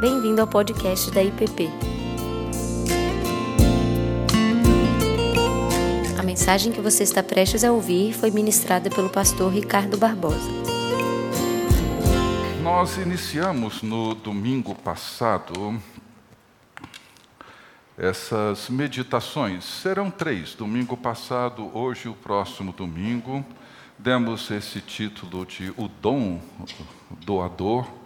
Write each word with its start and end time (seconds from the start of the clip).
Bem-vindo 0.00 0.40
ao 0.40 0.46
podcast 0.46 1.10
da 1.10 1.22
IPP. 1.22 1.68
A 6.18 6.22
mensagem 6.22 6.72
que 6.72 6.80
você 6.80 7.02
está 7.02 7.22
prestes 7.22 7.62
a 7.64 7.70
ouvir 7.70 8.14
foi 8.14 8.30
ministrada 8.30 8.88
pelo 8.88 9.10
pastor 9.10 9.52
Ricardo 9.52 9.98
Barbosa. 9.98 10.50
Nós 12.62 12.96
iniciamos 12.96 13.82
no 13.82 14.14
domingo 14.14 14.74
passado 14.74 15.78
essas 17.98 18.70
meditações. 18.70 19.66
Serão 19.66 20.10
três: 20.10 20.54
domingo 20.54 20.96
passado, 20.96 21.70
hoje 21.76 22.06
e 22.06 22.08
o 22.08 22.14
próximo 22.14 22.72
domingo. 22.72 23.44
Demos 23.98 24.50
esse 24.50 24.80
título 24.80 25.44
de 25.44 25.74
O 25.76 25.88
Dom 26.00 26.40
Doador 27.22 27.99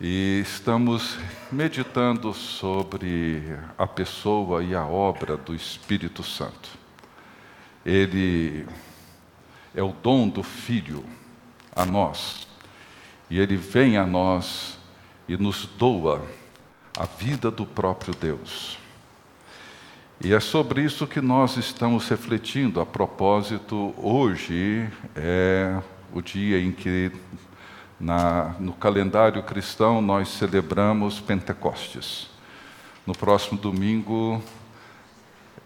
e 0.00 0.40
estamos 0.44 1.18
meditando 1.50 2.32
sobre 2.32 3.42
a 3.76 3.86
pessoa 3.86 4.62
e 4.62 4.74
a 4.74 4.86
obra 4.86 5.36
do 5.36 5.54
Espírito 5.54 6.22
Santo. 6.22 6.70
Ele 7.84 8.64
é 9.74 9.82
o 9.82 9.92
dom 9.92 10.28
do 10.28 10.42
Filho 10.42 11.04
a 11.74 11.84
nós, 11.84 12.46
e 13.28 13.38
ele 13.40 13.56
vem 13.56 13.96
a 13.96 14.06
nós 14.06 14.78
e 15.28 15.36
nos 15.36 15.66
doa 15.66 16.24
a 16.96 17.04
vida 17.04 17.50
do 17.50 17.66
próprio 17.66 18.14
Deus. 18.14 18.78
E 20.24 20.32
é 20.32 20.40
sobre 20.40 20.82
isso 20.82 21.06
que 21.06 21.20
nós 21.20 21.56
estamos 21.56 22.08
refletindo. 22.08 22.80
A 22.80 22.86
propósito, 22.86 23.94
hoje 23.96 24.88
é 25.14 25.80
o 26.12 26.20
dia 26.20 26.60
em 26.60 26.72
que 26.72 27.12
na, 28.00 28.54
no 28.60 28.72
calendário 28.72 29.42
cristão, 29.42 30.00
nós 30.00 30.28
celebramos 30.28 31.20
Pentecostes. 31.20 32.28
No 33.06 33.14
próximo 33.14 33.58
domingo 33.58 34.42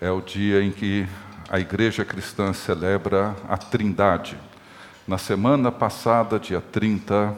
é 0.00 0.10
o 0.10 0.20
dia 0.20 0.62
em 0.62 0.70
que 0.70 1.06
a 1.48 1.60
igreja 1.60 2.04
cristã 2.04 2.52
celebra 2.52 3.36
a 3.48 3.56
Trindade. 3.56 4.38
Na 5.06 5.18
semana 5.18 5.70
passada, 5.70 6.38
dia 6.38 6.60
30, 6.60 7.36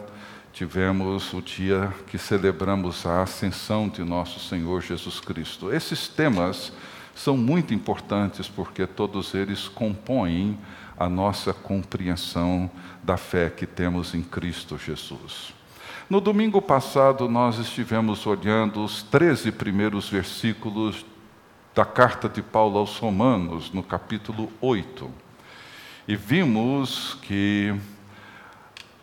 tivemos 0.52 1.32
o 1.32 1.42
dia 1.42 1.92
que 2.06 2.16
celebramos 2.16 3.04
a 3.04 3.22
ascensão 3.22 3.88
de 3.88 4.04
nosso 4.04 4.38
Senhor 4.38 4.80
Jesus 4.80 5.19
Cristo. 5.19 5.72
Esses 5.72 6.06
temas 6.06 6.72
são 7.14 7.36
muito 7.36 7.72
importantes 7.72 8.48
porque 8.48 8.86
todos 8.86 9.34
eles 9.34 9.68
compõem 9.68 10.58
a 10.98 11.08
nossa 11.08 11.52
compreensão 11.52 12.70
da 13.02 13.16
fé 13.16 13.50
que 13.50 13.66
temos 13.66 14.14
em 14.14 14.22
Cristo 14.22 14.78
Jesus. 14.78 15.54
No 16.08 16.20
domingo 16.20 16.60
passado, 16.60 17.28
nós 17.28 17.58
estivemos 17.58 18.26
olhando 18.26 18.84
os 18.84 19.02
13 19.02 19.52
primeiros 19.52 20.08
versículos 20.08 21.04
da 21.74 21.84
carta 21.84 22.28
de 22.28 22.42
Paulo 22.42 22.78
aos 22.78 22.98
Romanos, 22.98 23.72
no 23.72 23.82
capítulo 23.82 24.52
8. 24.60 25.10
E 26.06 26.14
vimos 26.14 27.16
que 27.22 27.74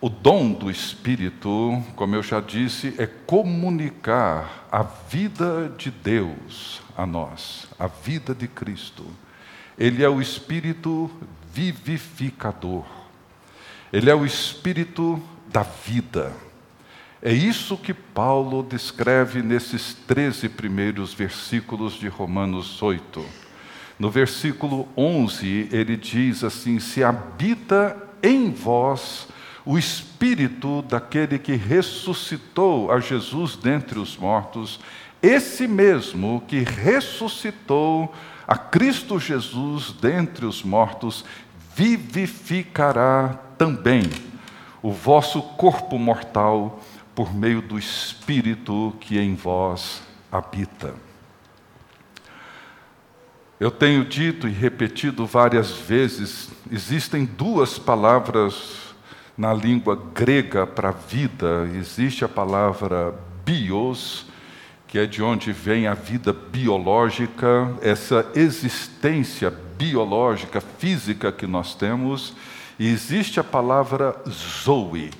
o 0.02 0.08
dom 0.08 0.52
do 0.52 0.68
Espírito, 0.68 1.80
como 1.94 2.16
eu 2.16 2.24
já 2.24 2.40
disse, 2.40 2.92
é 2.98 3.06
comunicar 3.06 4.66
a 4.70 4.82
vida 4.82 5.72
de 5.78 5.92
Deus 5.92 6.82
a 6.96 7.06
nós, 7.06 7.68
a 7.78 7.86
vida 7.86 8.34
de 8.34 8.48
Cristo. 8.48 9.06
Ele 9.78 10.02
é 10.02 10.08
o 10.08 10.20
Espírito 10.20 11.08
vivificador. 11.52 12.84
Ele 13.92 14.10
é 14.10 14.14
o 14.14 14.26
espírito 14.26 15.22
da 15.48 15.62
vida. 15.62 16.32
É 17.20 17.32
isso 17.32 17.76
que 17.76 17.94
Paulo 17.94 18.62
descreve 18.62 19.42
nesses 19.42 19.94
13 19.94 20.48
primeiros 20.48 21.14
versículos 21.14 21.92
de 21.92 22.08
Romanos 22.08 22.82
8. 22.82 23.24
No 23.98 24.10
versículo 24.10 24.88
11, 24.96 25.68
ele 25.70 25.96
diz 25.96 26.42
assim: 26.42 26.80
Se 26.80 27.04
habita 27.04 27.96
em 28.22 28.50
vós 28.50 29.28
o 29.64 29.78
espírito 29.78 30.82
daquele 30.82 31.38
que 31.38 31.54
ressuscitou 31.54 32.90
a 32.90 32.98
Jesus 32.98 33.56
dentre 33.56 33.98
os 33.98 34.16
mortos, 34.16 34.80
esse 35.22 35.68
mesmo 35.68 36.42
que 36.48 36.60
ressuscitou 36.60 38.12
a 38.46 38.56
Cristo 38.56 39.20
Jesus 39.20 39.92
dentre 39.92 40.44
os 40.44 40.62
mortos, 40.62 41.24
vivificará 41.74 43.38
também 43.56 44.02
o 44.82 44.90
vosso 44.90 45.40
corpo 45.40 45.96
mortal 45.96 46.82
por 47.14 47.32
meio 47.34 47.62
do 47.62 47.78
Espírito 47.78 48.96
que 49.00 49.18
em 49.18 49.34
vós 49.34 50.02
habita. 50.30 50.94
Eu 53.60 53.70
tenho 53.70 54.04
dito 54.04 54.48
e 54.48 54.50
repetido 54.50 55.24
várias 55.24 55.70
vezes: 55.70 56.50
existem 56.70 57.24
duas 57.24 57.78
palavras 57.78 58.81
na 59.36 59.52
língua 59.52 59.98
grega 60.14 60.66
para 60.66 60.90
vida. 60.90 61.68
Existe 61.74 62.24
a 62.24 62.28
palavra 62.28 63.14
bios, 63.44 64.26
que 64.86 64.98
é 64.98 65.06
de 65.06 65.22
onde 65.22 65.52
vem 65.52 65.86
a 65.86 65.94
vida 65.94 66.32
biológica, 66.32 67.74
essa 67.80 68.30
existência 68.34 69.50
biológica, 69.50 70.60
física 70.60 71.32
que 71.32 71.46
nós 71.46 71.74
temos, 71.74 72.34
e 72.78 72.88
existe 72.88 73.40
a 73.40 73.44
palavra 73.44 74.14
Zoe, 74.28 75.10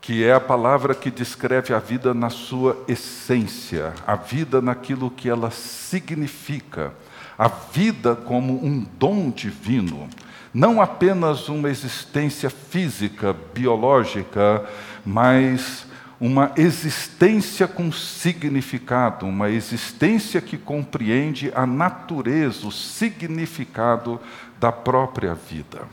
que 0.00 0.24
é 0.24 0.32
a 0.32 0.40
palavra 0.40 0.94
que 0.94 1.10
descreve 1.10 1.72
a 1.72 1.78
vida 1.78 2.12
na 2.12 2.30
sua 2.30 2.76
essência, 2.88 3.94
a 4.06 4.16
vida 4.16 4.60
naquilo 4.60 5.10
que 5.10 5.28
ela 5.28 5.50
significa, 5.50 6.92
a 7.38 7.48
vida 7.48 8.14
como 8.14 8.64
um 8.64 8.86
dom 8.98 9.30
divino, 9.30 10.08
não 10.52 10.80
apenas 10.80 11.48
uma 11.48 11.68
existência 11.68 12.50
física, 12.50 13.34
biológica, 13.54 14.64
mas 15.04 15.86
uma 16.20 16.52
existência 16.56 17.66
com 17.66 17.90
significado, 17.90 19.26
uma 19.26 19.48
existência 19.48 20.40
que 20.40 20.58
compreende 20.58 21.50
a 21.54 21.64
natureza, 21.64 22.66
o 22.66 22.72
significado 22.72 24.20
da 24.58 24.70
própria 24.70 25.34
vida. 25.34 25.88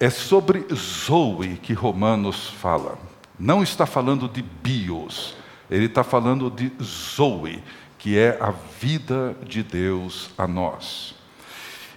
É 0.00 0.08
sobre 0.08 0.64
Zoe 0.74 1.58
que 1.62 1.74
Romanos 1.74 2.48
fala. 2.48 2.98
Não 3.38 3.62
está 3.62 3.84
falando 3.84 4.26
de 4.28 4.40
bios, 4.40 5.36
ele 5.70 5.86
está 5.86 6.02
falando 6.02 6.50
de 6.50 6.72
Zoe, 6.82 7.62
que 7.98 8.16
é 8.16 8.38
a 8.40 8.52
vida 8.80 9.36
de 9.46 9.62
Deus 9.62 10.30
a 10.38 10.46
nós. 10.46 11.14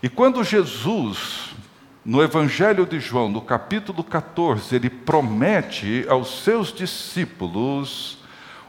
E 0.04 0.10
quando 0.10 0.44
Jesus 0.44 1.56
no 2.06 2.22
Evangelho 2.22 2.86
de 2.86 3.00
João, 3.00 3.28
no 3.28 3.42
capítulo 3.42 4.04
14, 4.04 4.76
ele 4.76 4.92
promete 4.92 6.06
aos 6.08 6.44
seus 6.44 6.72
discípulos 6.72 8.20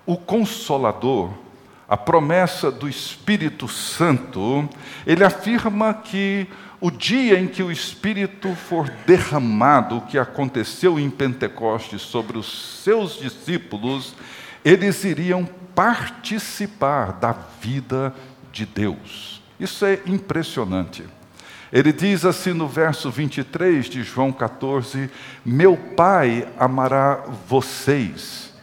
o 0.06 0.16
Consolador, 0.16 1.30
a 1.86 1.98
promessa 1.98 2.70
do 2.70 2.88
Espírito 2.88 3.69
Santo. 3.69 4.66
Ele 5.06 5.22
afirma 5.22 5.92
que 5.92 6.46
o 6.80 6.91
dia 6.91 7.38
em 7.38 7.46
que 7.46 7.62
o 7.62 7.70
Espírito 7.70 8.54
for 8.54 8.88
derramado, 9.06 9.98
o 9.98 10.06
que 10.06 10.19
aconteceu 10.19 10.98
em 10.98 11.10
Pentecostes 11.10 12.00
sobre 12.00 12.38
os 12.38 12.82
seus 12.82 13.19
discípulos, 13.19 14.14
eles 14.64 15.04
iriam 15.04 15.44
participar 15.75 17.12
da 17.12 17.36
vida 17.60 18.14
de 18.50 18.64
Deus. 18.64 19.42
Isso 19.60 19.84
é 19.84 20.00
impressionante. 20.06 21.04
Ele 21.72 21.93
diz 21.93 22.25
assim 22.25 22.53
no 22.53 22.69
verso 22.69 23.10
23 23.10 23.87
de 23.87 24.03
João 24.03 24.32
14: 24.32 25.10
Meu 25.44 25.76
Pai 25.76 26.49
amará 26.58 27.25
vocês, 27.49 28.55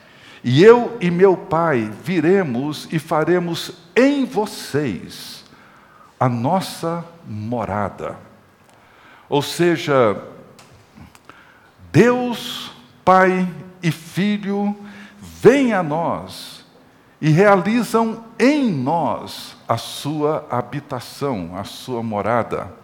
e 0.44 0.64
eu 0.64 0.98
e 1.02 1.12
meu 1.12 1.36
Pai 1.36 1.92
viremos 2.04 2.88
e 2.92 3.00
faremos 3.00 3.72
em 3.96 4.26
vocês 4.26 5.44
a 6.20 6.30
nossa 6.30 7.06
morada. 7.28 8.18
Ou 9.28 9.42
seja, 9.42 10.22
Deus, 11.92 12.72
Pai 13.04 13.48
e 13.82 13.92
Filho, 13.92 14.76
vêm 15.20 15.74
a 15.74 15.84
nós 15.84 16.66
e 17.20 17.30
realizam 17.30 18.24
em 18.40 18.72
nós 18.72 19.58
a 19.68 19.78
sua 19.78 20.48
habitação, 20.50 21.58
a 21.58 21.64
sua 21.64 22.02
morada. 22.02 22.83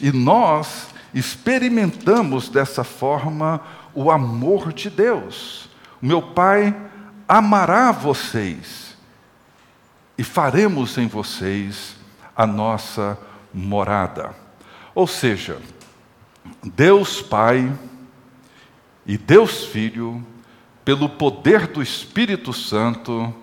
E 0.00 0.12
nós 0.12 0.88
experimentamos 1.14 2.48
dessa 2.48 2.84
forma 2.84 3.60
o 3.94 4.10
amor 4.10 4.72
de 4.72 4.90
Deus. 4.90 5.68
Meu 6.00 6.20
Pai 6.20 6.74
amará 7.28 7.90
vocês 7.92 8.96
e 10.18 10.22
faremos 10.22 10.98
em 10.98 11.06
vocês 11.06 11.96
a 12.34 12.46
nossa 12.46 13.18
morada. 13.52 14.34
Ou 14.94 15.06
seja, 15.06 15.60
Deus 16.62 17.22
Pai 17.22 17.72
e 19.06 19.16
Deus 19.16 19.64
Filho 19.64 20.24
pelo 20.86 21.08
poder 21.08 21.66
do 21.66 21.82
Espírito 21.82 22.52
Santo, 22.52 23.34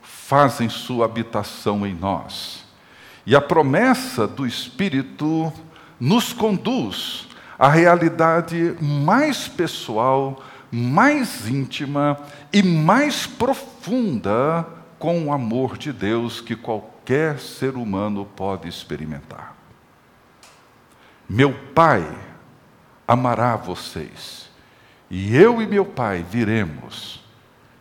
fazem 0.00 0.68
sua 0.68 1.04
habitação 1.04 1.84
em 1.84 1.92
nós. 1.92 2.64
E 3.26 3.34
a 3.34 3.40
promessa 3.40 4.24
do 4.24 4.46
Espírito 4.46 5.52
nos 5.98 6.32
conduz 6.32 7.28
à 7.58 7.68
realidade 7.68 8.76
mais 8.80 9.48
pessoal, 9.48 10.42
mais 10.70 11.48
íntima 11.48 12.18
e 12.52 12.62
mais 12.62 13.26
profunda 13.26 14.66
com 14.98 15.26
o 15.26 15.32
amor 15.32 15.76
de 15.78 15.92
Deus 15.92 16.40
que 16.40 16.56
qualquer 16.56 17.38
ser 17.38 17.76
humano 17.76 18.24
pode 18.24 18.68
experimentar. 18.68 19.54
Meu 21.28 21.52
Pai 21.74 22.06
amará 23.06 23.56
vocês, 23.56 24.48
e 25.10 25.34
eu 25.36 25.62
e 25.62 25.66
meu 25.66 25.84
Pai 25.84 26.24
viremos 26.28 27.24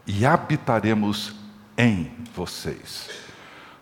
e 0.05 0.25
habitaremos 0.25 1.35
em 1.77 2.11
vocês. 2.33 3.09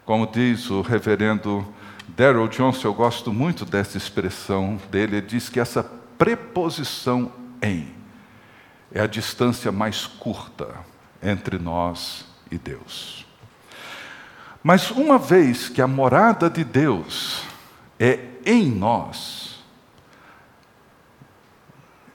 Como 0.06 0.28
diz 0.28 0.70
o 0.70 0.82
reverendo 0.82 1.66
Daryl 2.10 2.48
Johnson, 2.48 2.88
eu 2.88 2.94
gosto 2.94 3.34
muito 3.34 3.66
dessa 3.66 3.98
expressão 3.98 4.80
dele, 4.92 5.18
ele 5.18 5.28
diz 5.28 5.50
que 5.50 5.60
essa 5.60 5.84
preposição 6.18 7.32
em 7.62 7.88
é 8.92 9.02
a 9.02 9.08
distância 9.08 9.72
mais 9.72 10.06
curta 10.06 10.76
entre 11.22 11.58
nós 11.58 12.26
e 12.52 12.58
Deus. 12.58 13.26
Mas 14.62 14.92
uma 14.92 15.18
vez 15.18 15.68
que 15.68 15.82
a 15.82 15.88
morada 15.88 16.50
de 16.50 16.64
Deus 16.64 17.42
é 18.00 18.20
em 18.46 18.70
nós, 18.70 19.64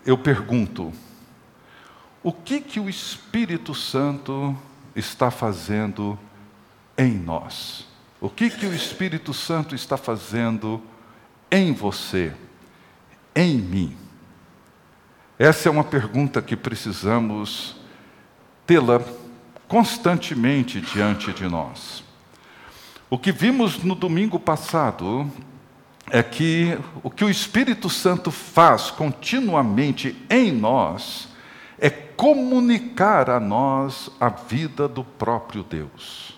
eu 0.06 0.16
pergunto: 0.16 0.92
o 2.22 2.32
que 2.32 2.60
que 2.60 2.78
o 2.78 2.88
Espírito 2.88 3.74
Santo 3.74 4.56
está 4.94 5.30
fazendo 5.30 6.16
em 6.96 7.12
nós? 7.12 7.87
O 8.20 8.28
que 8.28 8.50
que 8.50 8.66
o 8.66 8.74
Espírito 8.74 9.32
Santo 9.32 9.74
está 9.74 9.96
fazendo 9.96 10.82
em 11.50 11.72
você, 11.72 12.32
em 13.34 13.56
mim? 13.56 13.96
Essa 15.38 15.68
é 15.68 15.72
uma 15.72 15.84
pergunta 15.84 16.42
que 16.42 16.56
precisamos 16.56 17.76
tê-la 18.66 19.00
constantemente 19.68 20.80
diante 20.80 21.32
de 21.32 21.46
nós. 21.46 22.02
O 23.08 23.16
que 23.16 23.30
vimos 23.30 23.82
no 23.84 23.94
domingo 23.94 24.40
passado 24.40 25.30
é 26.10 26.22
que 26.22 26.76
o 27.02 27.10
que 27.10 27.24
o 27.24 27.30
Espírito 27.30 27.88
Santo 27.88 28.32
faz 28.32 28.90
continuamente 28.90 30.16
em 30.28 30.50
nós 30.50 31.28
é 31.78 31.88
comunicar 31.88 33.30
a 33.30 33.38
nós 33.38 34.10
a 34.18 34.28
vida 34.28 34.88
do 34.88 35.04
próprio 35.04 35.62
Deus. 35.62 36.37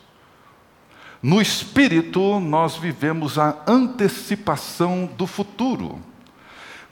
No 1.22 1.40
Espírito, 1.40 2.40
nós 2.40 2.76
vivemos 2.76 3.38
a 3.38 3.62
antecipação 3.66 5.08
do 5.18 5.26
futuro. 5.26 6.00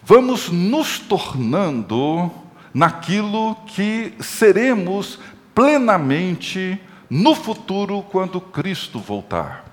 Vamos 0.03 0.51
nos 0.51 0.99
tornando 0.99 2.31
naquilo 2.75 3.55
que 3.67 4.13
seremos 4.21 5.19
plenamente 5.55 6.79
no 7.09 7.35
futuro 7.35 8.03
quando 8.03 8.41
Cristo 8.41 8.99
voltar. 8.99 9.65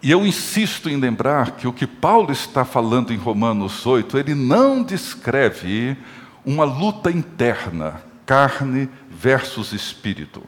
E 0.00 0.12
eu 0.12 0.24
insisto 0.24 0.88
em 0.88 0.96
lembrar 0.96 1.52
que 1.52 1.66
o 1.66 1.72
que 1.72 1.86
Paulo 1.86 2.30
está 2.30 2.64
falando 2.64 3.12
em 3.12 3.16
Romanos 3.16 3.84
8, 3.84 4.16
ele 4.16 4.34
não 4.34 4.82
descreve 4.84 5.96
uma 6.44 6.64
luta 6.64 7.10
interna, 7.10 8.00
carne 8.24 8.88
versus 9.10 9.72
espírito. 9.72 10.40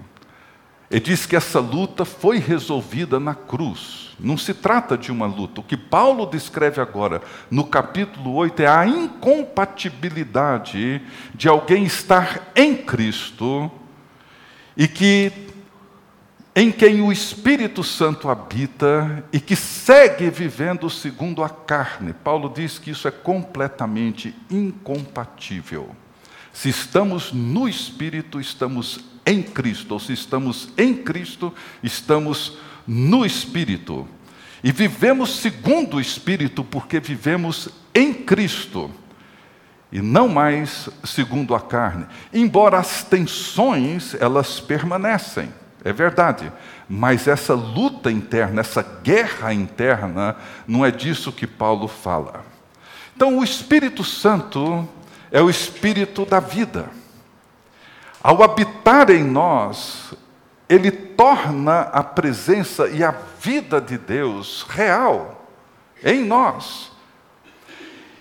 Ele 0.90 1.00
diz 1.00 1.24
que 1.24 1.36
essa 1.36 1.60
luta 1.60 2.04
foi 2.04 2.38
resolvida 2.38 3.20
na 3.20 3.34
cruz. 3.34 4.10
Não 4.18 4.36
se 4.36 4.52
trata 4.52 4.98
de 4.98 5.12
uma 5.12 5.26
luta. 5.26 5.60
O 5.60 5.64
que 5.64 5.76
Paulo 5.76 6.26
descreve 6.26 6.80
agora, 6.80 7.22
no 7.48 7.64
capítulo 7.64 8.34
8, 8.34 8.62
é 8.62 8.66
a 8.66 8.84
incompatibilidade 8.84 11.00
de 11.32 11.48
alguém 11.48 11.84
estar 11.84 12.50
em 12.56 12.76
Cristo 12.76 13.70
e 14.76 14.88
que 14.88 15.30
em 16.56 16.72
quem 16.72 17.00
o 17.00 17.12
Espírito 17.12 17.84
Santo 17.84 18.28
habita 18.28 19.24
e 19.32 19.38
que 19.38 19.54
segue 19.54 20.28
vivendo 20.28 20.90
segundo 20.90 21.44
a 21.44 21.48
carne. 21.48 22.12
Paulo 22.12 22.52
diz 22.52 22.80
que 22.80 22.90
isso 22.90 23.06
é 23.06 23.12
completamente 23.12 24.34
incompatível. 24.50 25.94
Se 26.52 26.68
estamos 26.68 27.32
no 27.32 27.68
Espírito, 27.68 28.40
estamos 28.40 29.09
em 29.30 29.42
Cristo, 29.42 29.92
ou 29.92 30.00
se 30.00 30.12
estamos 30.12 30.70
em 30.76 30.94
Cristo, 30.94 31.54
estamos 31.82 32.58
no 32.86 33.24
Espírito. 33.24 34.08
E 34.62 34.72
vivemos 34.72 35.36
segundo 35.36 35.96
o 35.96 36.00
Espírito 36.00 36.64
porque 36.64 36.98
vivemos 36.98 37.68
em 37.94 38.12
Cristo 38.12 38.90
e 39.92 40.00
não 40.00 40.28
mais 40.28 40.88
segundo 41.04 41.54
a 41.54 41.60
carne. 41.60 42.06
Embora 42.32 42.78
as 42.78 43.04
tensões 43.04 44.14
elas 44.14 44.60
permanecem. 44.60 45.52
É 45.84 45.92
verdade. 45.92 46.52
Mas 46.88 47.26
essa 47.26 47.54
luta 47.54 48.10
interna, 48.10 48.60
essa 48.60 48.82
guerra 48.82 49.54
interna, 49.54 50.36
não 50.66 50.84
é 50.84 50.90
disso 50.90 51.32
que 51.32 51.46
Paulo 51.46 51.88
fala. 51.88 52.44
Então, 53.16 53.38
o 53.38 53.44
Espírito 53.44 54.02
Santo 54.04 54.88
é 55.30 55.40
o 55.40 55.48
Espírito 55.48 56.26
da 56.26 56.40
vida. 56.40 56.90
Ao 58.22 58.42
habitar 58.42 59.10
em 59.10 59.24
nós, 59.24 60.12
ele 60.68 60.90
torna 60.90 61.80
a 61.80 62.02
presença 62.02 62.86
e 62.88 63.02
a 63.02 63.14
vida 63.40 63.80
de 63.80 63.96
Deus 63.96 64.64
real 64.68 65.48
em 66.04 66.24
nós. 66.24 66.92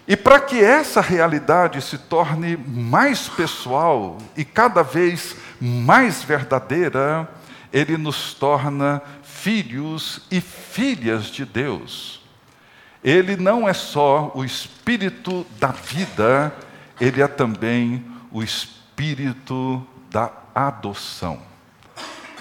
E 0.07 0.15
para 0.15 0.39
que 0.39 0.59
essa 0.63 1.01
realidade 1.01 1.81
se 1.81 1.97
torne 1.97 2.57
mais 2.57 3.27
pessoal 3.27 4.17
e 4.35 4.43
cada 4.43 4.81
vez 4.81 5.35
mais 5.61 6.23
verdadeira, 6.23 7.29
ele 7.71 7.97
nos 7.97 8.33
torna 8.33 9.01
filhos 9.21 10.21
e 10.31 10.41
filhas 10.41 11.25
de 11.25 11.45
Deus. 11.45 12.25
Ele 13.03 13.35
não 13.35 13.67
é 13.67 13.73
só 13.73 14.31
o 14.33 14.43
espírito 14.43 15.45
da 15.59 15.67
vida, 15.67 16.53
ele 16.99 17.21
é 17.21 17.27
também 17.27 18.03
o 18.31 18.41
espírito 18.41 18.79
da 20.11 20.29
adoção. 20.53 21.39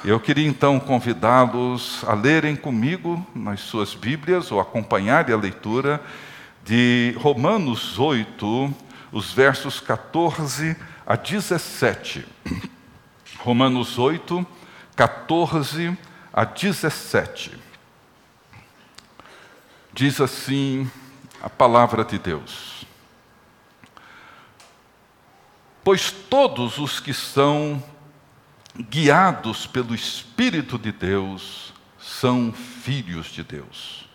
Eu 0.05 0.19
queria 0.19 0.49
então 0.49 0.81
convidá-los 0.81 2.03
a 2.05 2.15
lerem 2.15 2.57
comigo 2.57 3.25
nas 3.33 3.61
suas 3.61 3.95
Bíblias 3.95 4.51
ou 4.51 4.59
acompanharem 4.59 5.33
a 5.33 5.39
leitura 5.39 6.03
de 6.65 7.15
Romanos 7.19 7.97
8, 7.97 8.75
os 9.13 9.33
versos 9.33 9.79
14 9.79 10.77
a 11.07 11.15
17. 11.15 12.27
Romanos 13.39 13.97
8, 13.97 14.45
14 14.97 15.97
a 16.33 16.45
17. 16.45 17.53
Diz 19.93 20.21
assim 20.21 20.91
a 21.41 21.49
palavra 21.49 22.05
de 22.05 22.19
Deus: 22.19 22.78
Pois 25.89 26.11
todos 26.11 26.77
os 26.77 27.01
que 27.01 27.15
são 27.15 27.83
guiados 28.79 29.67
pelo 29.67 29.95
Espírito 29.95 30.79
de 30.79 30.93
Deus 30.93 31.73
são 31.99 32.53
filhos 32.53 33.29
de 33.29 33.43
Deus. 33.43 34.07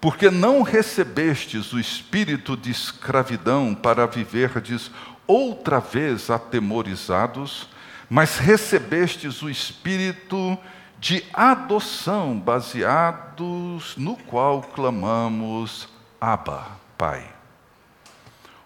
Porque 0.00 0.30
não 0.30 0.62
recebestes 0.62 1.72
o 1.72 1.80
espírito 1.80 2.56
de 2.56 2.70
escravidão 2.70 3.74
para 3.74 4.06
viverdes 4.06 4.88
outra 5.26 5.80
vez 5.80 6.30
atemorizados, 6.30 7.68
mas 8.08 8.38
recebestes 8.38 9.42
o 9.42 9.50
espírito 9.50 10.56
de 11.00 11.24
adoção, 11.34 12.38
baseados 12.38 13.96
no 13.96 14.16
qual 14.16 14.62
clamamos 14.62 15.88
Abba, 16.20 16.78
Pai. 16.96 17.28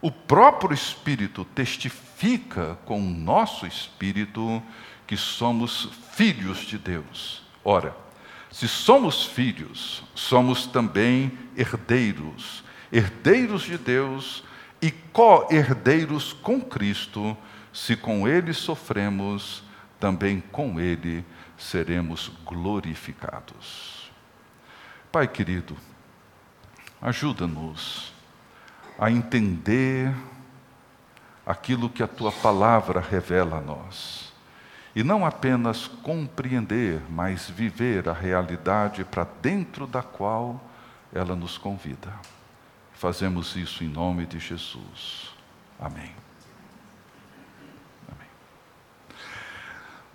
O 0.02 0.10
próprio 0.10 0.74
Espírito 0.74 1.46
testifica 1.46 2.09
com 2.84 2.98
o 2.98 3.10
nosso 3.10 3.66
espírito 3.66 4.62
que 5.06 5.16
somos 5.16 5.88
filhos 6.12 6.58
de 6.58 6.76
Deus. 6.76 7.42
Ora, 7.64 7.96
se 8.50 8.68
somos 8.68 9.24
filhos, 9.24 10.02
somos 10.14 10.66
também 10.66 11.32
herdeiros, 11.56 12.62
herdeiros 12.92 13.62
de 13.62 13.78
Deus 13.78 14.44
e 14.82 14.90
co-herdeiros 14.90 16.32
com 16.32 16.60
Cristo 16.60 17.36
se 17.72 17.96
com 17.96 18.26
ele 18.26 18.52
sofremos, 18.52 19.62
também 19.98 20.40
com 20.40 20.80
ele 20.80 21.24
seremos 21.56 22.30
glorificados. 22.44 24.10
Pai 25.12 25.26
querido, 25.26 25.76
ajuda-nos 27.00 28.12
a 28.98 29.10
entender 29.10 30.12
aquilo 31.50 31.90
que 31.90 32.02
a 32.02 32.06
tua 32.06 32.30
palavra 32.30 33.00
revela 33.00 33.58
a 33.58 33.60
nós. 33.60 34.32
E 34.94 35.02
não 35.02 35.26
apenas 35.26 35.88
compreender, 35.88 37.02
mas 37.10 37.50
viver 37.50 38.08
a 38.08 38.12
realidade 38.12 39.02
para 39.04 39.26
dentro 39.42 39.84
da 39.86 40.00
qual 40.00 40.60
ela 41.12 41.34
nos 41.34 41.58
convida. 41.58 42.12
Fazemos 42.92 43.56
isso 43.56 43.82
em 43.82 43.88
nome 43.88 44.26
de 44.26 44.38
Jesus. 44.38 45.30
Amém. 45.78 46.12
Amém. 48.08 48.28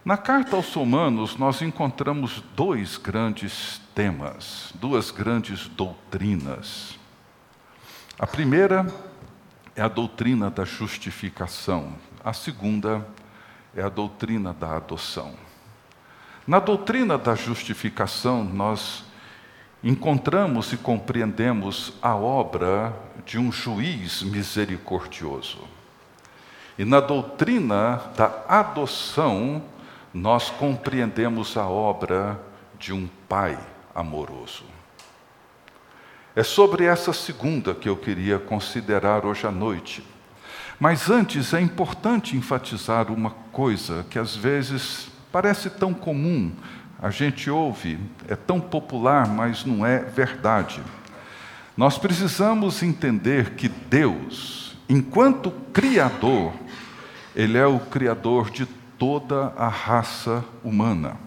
Na 0.06 0.16
carta 0.16 0.56
aos 0.56 0.74
Romanos, 0.74 1.36
nós 1.36 1.62
encontramos 1.62 2.42
dois 2.56 2.96
grandes 2.96 3.82
temas, 3.94 4.72
duas 4.76 5.12
grandes 5.12 5.68
doutrinas. 5.68 6.98
A 8.18 8.26
primeira 8.26 8.86
é 9.76 9.82
a 9.82 9.88
doutrina 9.88 10.50
da 10.50 10.64
justificação, 10.64 11.94
a 12.24 12.32
segunda 12.32 13.06
é 13.76 13.82
a 13.82 13.90
doutrina 13.90 14.54
da 14.54 14.78
adoção. 14.78 15.34
Na 16.48 16.60
doutrina 16.60 17.18
da 17.18 17.36
justificação, 17.36 18.44
nós 18.44 19.04
encontramos 19.84 20.72
e 20.72 20.78
compreendemos 20.78 21.94
a 22.02 22.16
obra 22.16 22.94
de 23.26 23.38
um 23.38 23.52
juiz 23.52 24.24
misericordioso. 24.24 25.60
E 26.78 26.86
na 26.86 27.00
doutrina 27.00 28.02
da 28.16 28.44
adoção, 28.48 29.62
nós 30.14 30.50
compreendemos 30.50 31.58
a 31.58 31.68
obra 31.68 32.40
de 32.80 32.94
um 32.94 33.08
pai 33.28 33.60
amoroso. 33.94 34.64
É 36.36 36.44
sobre 36.44 36.84
essa 36.84 37.14
segunda 37.14 37.74
que 37.74 37.88
eu 37.88 37.96
queria 37.96 38.38
considerar 38.38 39.26
hoje 39.26 39.48
à 39.48 39.52
noite. 39.52 40.04
Mas 40.78 41.10
antes 41.10 41.54
é 41.54 41.62
importante 41.62 42.36
enfatizar 42.36 43.10
uma 43.12 43.32
coisa 43.52 44.06
que 44.10 44.20
às 44.20 44.36
vezes 44.36 45.08
parece 45.32 45.70
tão 45.70 45.94
comum 45.94 46.52
a 47.02 47.10
gente 47.10 47.50
ouve, 47.50 48.00
é 48.28 48.36
tão 48.36 48.60
popular, 48.60 49.28
mas 49.28 49.66
não 49.66 49.86
é 49.86 50.00
verdade. 50.00 50.82
Nós 51.78 51.98
precisamos 51.98 52.82
entender 52.82 53.52
que 53.52 53.68
Deus, 53.68 54.78
enquanto 54.90 55.52
Criador, 55.74 56.54
Ele 57.36 57.58
é 57.58 57.66
o 57.66 57.80
Criador 57.80 58.50
de 58.50 58.66
toda 58.98 59.54
a 59.58 59.68
raça 59.68 60.44
humana. 60.64 61.18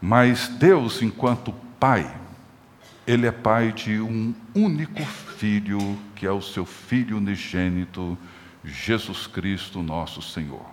Mas 0.00 0.48
Deus, 0.48 1.00
enquanto 1.00 1.54
Pai, 1.78 2.12
Ele 3.06 3.26
é 3.26 3.32
Pai 3.32 3.72
de 3.72 4.00
um 4.00 4.34
único 4.54 5.04
Filho, 5.04 5.98
que 6.14 6.26
é 6.26 6.30
o 6.30 6.42
seu 6.42 6.64
Filho 6.64 7.18
unigênito, 7.18 8.18
Jesus 8.64 9.26
Cristo, 9.26 9.82
nosso 9.82 10.20
Senhor. 10.20 10.66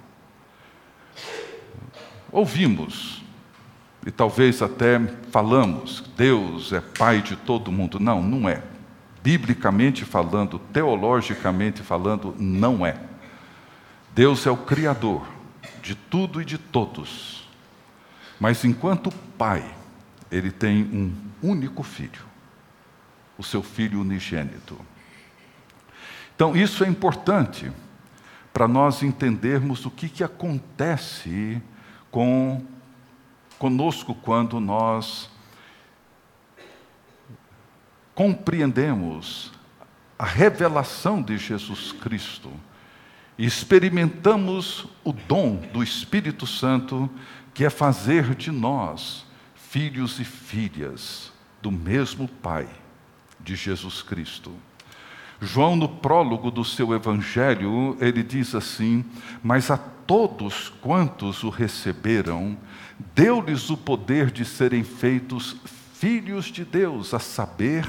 Ouvimos 2.31 3.21
e 4.05 4.11
talvez 4.11 4.61
até 4.61 4.99
falamos, 5.31 6.03
Deus 6.17 6.73
é 6.73 6.81
pai 6.81 7.21
de 7.21 7.35
todo 7.35 7.71
mundo. 7.71 7.99
Não, 7.99 8.21
não 8.21 8.49
é. 8.49 8.61
Biblicamente 9.21 10.03
falando, 10.03 10.59
teologicamente 10.59 11.81
falando, 11.81 12.35
não 12.37 12.85
é. 12.85 12.97
Deus 14.13 14.45
é 14.45 14.51
o 14.51 14.57
Criador 14.57 15.25
de 15.81 15.95
tudo 15.95 16.41
e 16.41 16.45
de 16.45 16.57
todos. 16.57 17.47
Mas 18.39 18.65
enquanto 18.65 19.11
Pai, 19.37 19.63
Ele 20.33 20.51
tem 20.51 20.81
um 20.81 21.13
único 21.43 21.83
filho, 21.83 22.25
o 23.37 23.43
seu 23.43 23.61
filho 23.61 24.01
unigênito. 24.01 24.75
Então, 26.35 26.55
isso 26.55 26.83
é 26.83 26.87
importante 26.87 27.71
para 28.51 28.67
nós 28.67 29.03
entendermos 29.03 29.85
o 29.85 29.91
que, 29.91 30.09
que 30.09 30.23
acontece 30.23 31.61
com 32.09 32.65
conosco 33.59 34.15
quando 34.15 34.59
nós 34.59 35.29
compreendemos 38.15 39.51
a 40.17 40.25
revelação 40.25 41.21
de 41.21 41.37
Jesus 41.37 41.91
Cristo 41.91 42.51
e 43.37 43.45
experimentamos 43.45 44.87
o 45.03 45.13
dom 45.13 45.57
do 45.71 45.83
Espírito 45.83 46.47
Santo, 46.47 47.07
que 47.53 47.63
é 47.63 47.69
fazer 47.69 48.33
de 48.33 48.51
nós 48.51 49.31
filhos 49.73 50.19
e 50.19 50.23
filhas 50.23 51.33
do 51.59 51.71
mesmo 51.71 52.27
Pai, 52.27 52.67
de 53.39 53.55
Jesus 53.55 54.03
Cristo. 54.03 54.51
João, 55.41 55.75
no 55.75 55.89
prólogo 55.89 56.51
do 56.51 56.63
seu 56.63 56.93
evangelho, 56.93 57.97
ele 57.99 58.21
diz 58.21 58.53
assim: 58.53 59.03
Mas 59.41 59.71
a 59.71 59.77
todos 59.77 60.69
quantos 60.79 61.43
o 61.43 61.49
receberam, 61.49 62.55
deu-lhes 63.15 63.71
o 63.71 63.75
poder 63.75 64.29
de 64.29 64.45
serem 64.45 64.83
feitos 64.83 65.55
filhos 65.95 66.45
de 66.45 66.63
Deus, 66.63 67.11
a 67.11 67.17
saber, 67.17 67.83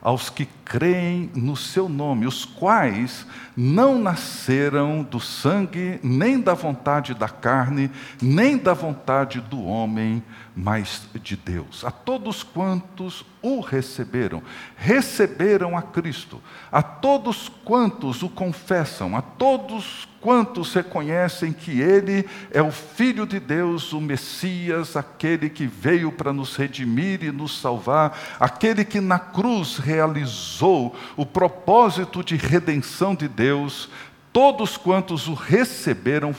aos 0.00 0.30
que 0.30 0.46
creem 0.64 1.30
no 1.34 1.56
seu 1.56 1.88
nome, 1.88 2.26
os 2.26 2.44
quais 2.44 3.26
não 3.56 3.98
nasceram 3.98 5.02
do 5.02 5.18
sangue, 5.18 5.98
nem 6.02 6.38
da 6.38 6.52
vontade 6.52 7.14
da 7.14 7.28
carne, 7.28 7.90
nem 8.20 8.58
da 8.58 8.74
vontade 8.74 9.40
do 9.40 9.64
homem, 9.64 10.22
mas 10.56 11.08
de 11.14 11.36
Deus. 11.36 11.84
A 11.84 11.90
todos 11.90 12.44
quantos 12.44 13.24
o 13.42 13.60
receberam, 13.60 14.40
receberam 14.76 15.76
a 15.76 15.82
Cristo. 15.82 16.40
A 16.70 16.80
todos 16.80 17.50
quantos 17.64 18.22
o 18.22 18.28
confessam, 18.28 19.16
a 19.16 19.22
todos 19.22 20.06
quantos 20.20 20.72
reconhecem 20.72 21.52
que 21.52 21.80
Ele 21.80 22.24
é 22.52 22.62
o 22.62 22.70
Filho 22.70 23.26
de 23.26 23.40
Deus, 23.40 23.92
o 23.92 24.00
Messias, 24.00 24.96
aquele 24.96 25.50
que 25.50 25.66
veio 25.66 26.12
para 26.12 26.32
nos 26.32 26.54
redimir 26.54 27.24
e 27.24 27.32
nos 27.32 27.58
salvar, 27.60 28.16
aquele 28.38 28.84
que 28.84 29.00
na 29.00 29.18
cruz 29.18 29.78
realizou 29.78 30.94
o 31.16 31.26
propósito 31.26 32.22
de 32.22 32.36
redenção 32.36 33.14
de 33.14 33.26
Deus, 33.26 33.88
todos 34.32 34.76
quantos 34.76 35.26
o 35.26 35.34
receberam, 35.34 36.34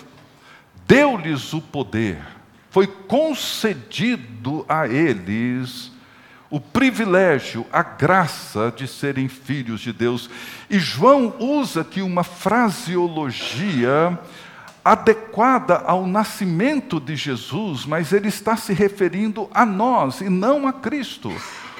deu-lhes 0.87 1.51
o 1.53 1.61
poder 1.61 2.34
foi 2.75 2.87
concedido 2.87 4.65
a 4.67 4.85
eles 4.85 5.93
o 6.49 6.59
privilégio, 6.59 7.65
a 7.71 7.81
graça 7.81 8.69
de 8.75 8.85
serem 8.85 9.29
filhos 9.29 9.79
de 9.79 9.93
Deus. 9.93 10.29
E 10.69 10.77
João 10.77 11.33
usa 11.39 11.79
aqui 11.79 12.01
uma 12.01 12.21
fraseologia 12.21 14.19
adequada 14.83 15.83
ao 15.85 16.05
nascimento 16.05 16.99
de 16.99 17.15
Jesus, 17.15 17.85
mas 17.85 18.11
ele 18.11 18.27
está 18.27 18.57
se 18.57 18.73
referindo 18.73 19.49
a 19.53 19.65
nós 19.65 20.19
e 20.19 20.27
não 20.27 20.67
a 20.67 20.73
Cristo. 20.73 21.31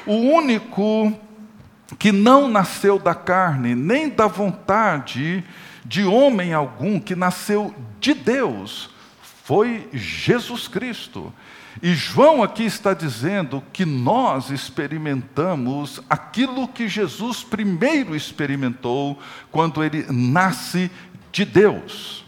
O 0.06 0.16
único 0.16 1.12
que 2.00 2.14
não 2.14 2.48
nasceu 2.48 2.98
da 2.98 3.14
carne, 3.14 3.76
nem 3.76 4.08
da 4.08 4.28
vontade 4.28 5.44
de 5.84 6.06
homem 6.06 6.54
algum, 6.54 7.02
que 7.02 7.18
nasceu 7.18 7.76
de 8.00 8.14
Deus 8.14 8.95
foi 9.46 9.88
Jesus 9.94 10.68
Cristo. 10.68 11.32
E 11.80 11.94
João 11.94 12.42
aqui 12.42 12.64
está 12.64 12.96
dizendo 12.96 13.64
que 13.72 13.86
nós 13.86 14.50
experimentamos 14.50 16.02
aquilo 16.10 16.68
que 16.68 16.88
Jesus 16.88 17.44
primeiro 17.44 18.16
experimentou 18.16 19.20
quando 19.52 19.84
ele 19.84 20.04
nasce 20.10 20.90
de 21.32 21.46
Deus. 21.46 22.26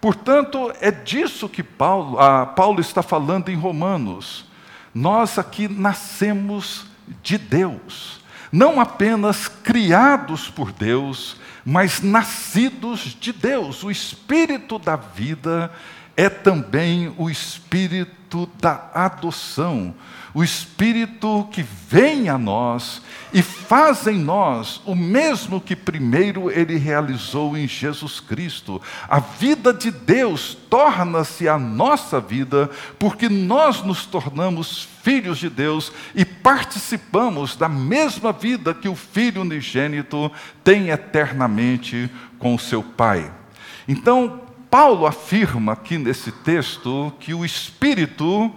Portanto, 0.00 0.72
é 0.80 0.90
disso 0.90 1.48
que 1.48 1.62
Paulo, 1.62 2.18
ah, 2.18 2.44
Paulo 2.44 2.80
está 2.80 3.00
falando 3.00 3.48
em 3.48 3.56
Romanos. 3.56 4.44
Nós 4.92 5.38
aqui 5.38 5.68
nascemos 5.68 6.84
de 7.22 7.38
Deus, 7.38 8.20
não 8.50 8.80
apenas 8.80 9.46
criados 9.46 10.50
por 10.50 10.72
Deus, 10.72 11.36
mas 11.64 12.00
nascidos 12.00 13.16
de 13.20 13.32
Deus. 13.32 13.84
O 13.84 13.90
Espírito 13.90 14.80
da 14.80 14.96
vida 14.96 15.70
é 16.16 16.28
também 16.28 17.14
o 17.18 17.28
espírito 17.28 18.48
da 18.58 18.90
adoção, 18.94 19.94
o 20.32 20.42
espírito 20.42 21.46
que 21.50 21.62
vem 21.62 22.28
a 22.28 22.36
nós 22.36 23.02
e 23.32 23.42
faz 23.42 24.06
em 24.06 24.18
nós 24.18 24.80
o 24.84 24.94
mesmo 24.94 25.60
que 25.60 25.76
primeiro 25.76 26.50
ele 26.50 26.76
realizou 26.76 27.56
em 27.56 27.68
Jesus 27.68 28.20
Cristo. 28.20 28.80
A 29.08 29.18
vida 29.18 29.72
de 29.72 29.90
Deus 29.90 30.56
torna-se 30.68 31.48
a 31.48 31.58
nossa 31.58 32.20
vida 32.20 32.70
porque 32.98 33.28
nós 33.28 33.82
nos 33.82 34.04
tornamos 34.04 34.88
filhos 35.02 35.38
de 35.38 35.48
Deus 35.48 35.92
e 36.14 36.24
participamos 36.24 37.56
da 37.56 37.68
mesma 37.68 38.32
vida 38.32 38.74
que 38.74 38.88
o 38.88 38.96
Filho 38.96 39.42
unigênito 39.42 40.30
tem 40.64 40.88
eternamente 40.90 42.10
com 42.38 42.54
o 42.54 42.58
seu 42.58 42.82
Pai. 42.82 43.30
Então, 43.88 44.45
Paulo 44.70 45.06
afirma 45.06 45.72
aqui 45.72 45.96
nesse 45.98 46.32
texto 46.32 47.12
que 47.20 47.32
o 47.32 47.44
Espírito 47.44 48.52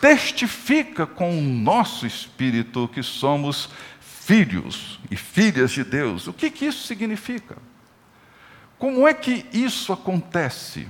testifica 0.00 1.06
com 1.06 1.38
o 1.38 1.42
nosso 1.42 2.06
espírito 2.06 2.88
que 2.88 3.02
somos 3.02 3.68
filhos 4.00 5.00
e 5.10 5.16
filhas 5.16 5.70
de 5.70 5.82
Deus. 5.82 6.26
O 6.26 6.32
que, 6.32 6.50
que 6.50 6.66
isso 6.66 6.86
significa? 6.86 7.56
Como 8.78 9.08
é 9.08 9.14
que 9.14 9.46
isso 9.52 9.92
acontece? 9.92 10.86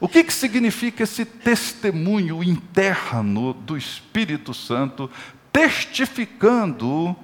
O 0.00 0.08
que, 0.08 0.24
que 0.24 0.32
significa 0.32 1.02
esse 1.02 1.24
testemunho 1.24 2.42
interno 2.42 3.52
do 3.52 3.76
Espírito 3.76 4.54
Santo, 4.54 5.10
testificando 5.52 7.14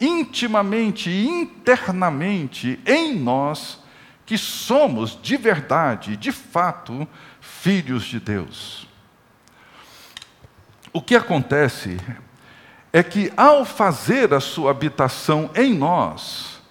intimamente 0.00 1.08
e 1.08 1.26
internamente 1.26 2.78
em 2.84 3.14
nós 3.14 3.83
que 4.26 4.38
somos 4.38 5.18
de 5.20 5.36
verdade, 5.36 6.16
de 6.16 6.32
fato, 6.32 7.06
filhos 7.40 8.04
de 8.04 8.18
Deus? 8.18 8.88
O 10.92 11.02
que 11.02 11.16
acontece 11.16 11.98
é 12.92 13.02
que, 13.02 13.32
ao 13.36 13.64
fazer 13.64 14.32
a 14.32 14.40
sua 14.40 14.70
habitação 14.70 15.50
em 15.54 15.74
nós, 15.74 16.62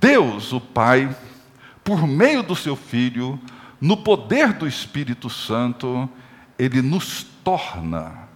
Deus, 0.00 0.52
o 0.52 0.60
Pai, 0.60 1.14
por 1.82 2.06
meio 2.06 2.42
do 2.42 2.54
seu 2.54 2.76
Filho, 2.76 3.40
no 3.80 3.96
poder 3.96 4.52
do 4.52 4.66
Espírito 4.66 5.28
Santo, 5.28 6.08
ele 6.58 6.80
nos 6.80 7.24
torna 7.42 8.28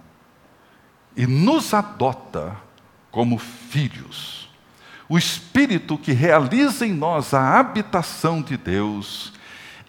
e 1.15 1.25
nos 1.25 1.73
adota 1.73 2.57
como 3.11 3.37
filhos. 3.37 4.49
O 5.13 5.17
Espírito 5.19 5.95
que 5.95 6.11
realiza 6.11 6.87
em 6.87 6.91
nós 6.91 7.35
a 7.35 7.59
habitação 7.59 8.41
de 8.41 8.57
Deus 8.57 9.31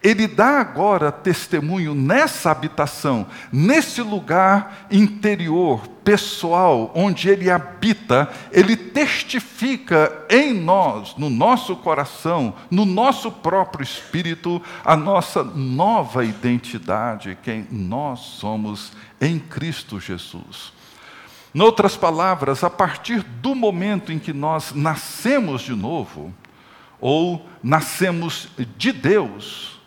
ele 0.03 0.27
dá 0.27 0.59
agora 0.59 1.11
testemunho 1.11 1.95
nessa 1.95 2.51
habitação, 2.51 3.25
nesse 3.51 4.03
lugar 4.03 4.85
interior, 4.91 5.87
pessoal, 6.03 6.91
onde 6.93 7.27
ele 7.27 7.49
habita, 7.49 8.29
ele 8.51 8.77
testifica 8.77 10.13
em 10.29 10.53
nós, 10.53 11.15
no 11.17 11.27
nosso 11.27 11.75
coração, 11.77 12.53
no 12.69 12.85
nosso 12.85 13.31
próprio 13.31 13.81
espírito, 13.81 14.61
a 14.83 14.95
nossa 14.95 15.43
nova 15.43 16.23
identidade, 16.23 17.35
quem 17.41 17.65
nós 17.71 18.19
somos 18.19 18.91
em 19.19 19.39
Cristo 19.39 19.99
Jesus. 19.99 20.71
Em 21.55 21.61
outras 21.61 21.95
palavras, 21.95 22.65
a 22.65 22.69
partir 22.69 23.23
do 23.23 23.55
momento 23.55 24.11
em 24.11 24.19
que 24.19 24.33
nós 24.33 24.73
nascemos 24.73 25.61
de 25.61 25.73
novo, 25.73 26.33
ou 26.99 27.47
nascemos 27.63 28.49
de 28.77 28.91
Deus, 28.91 29.79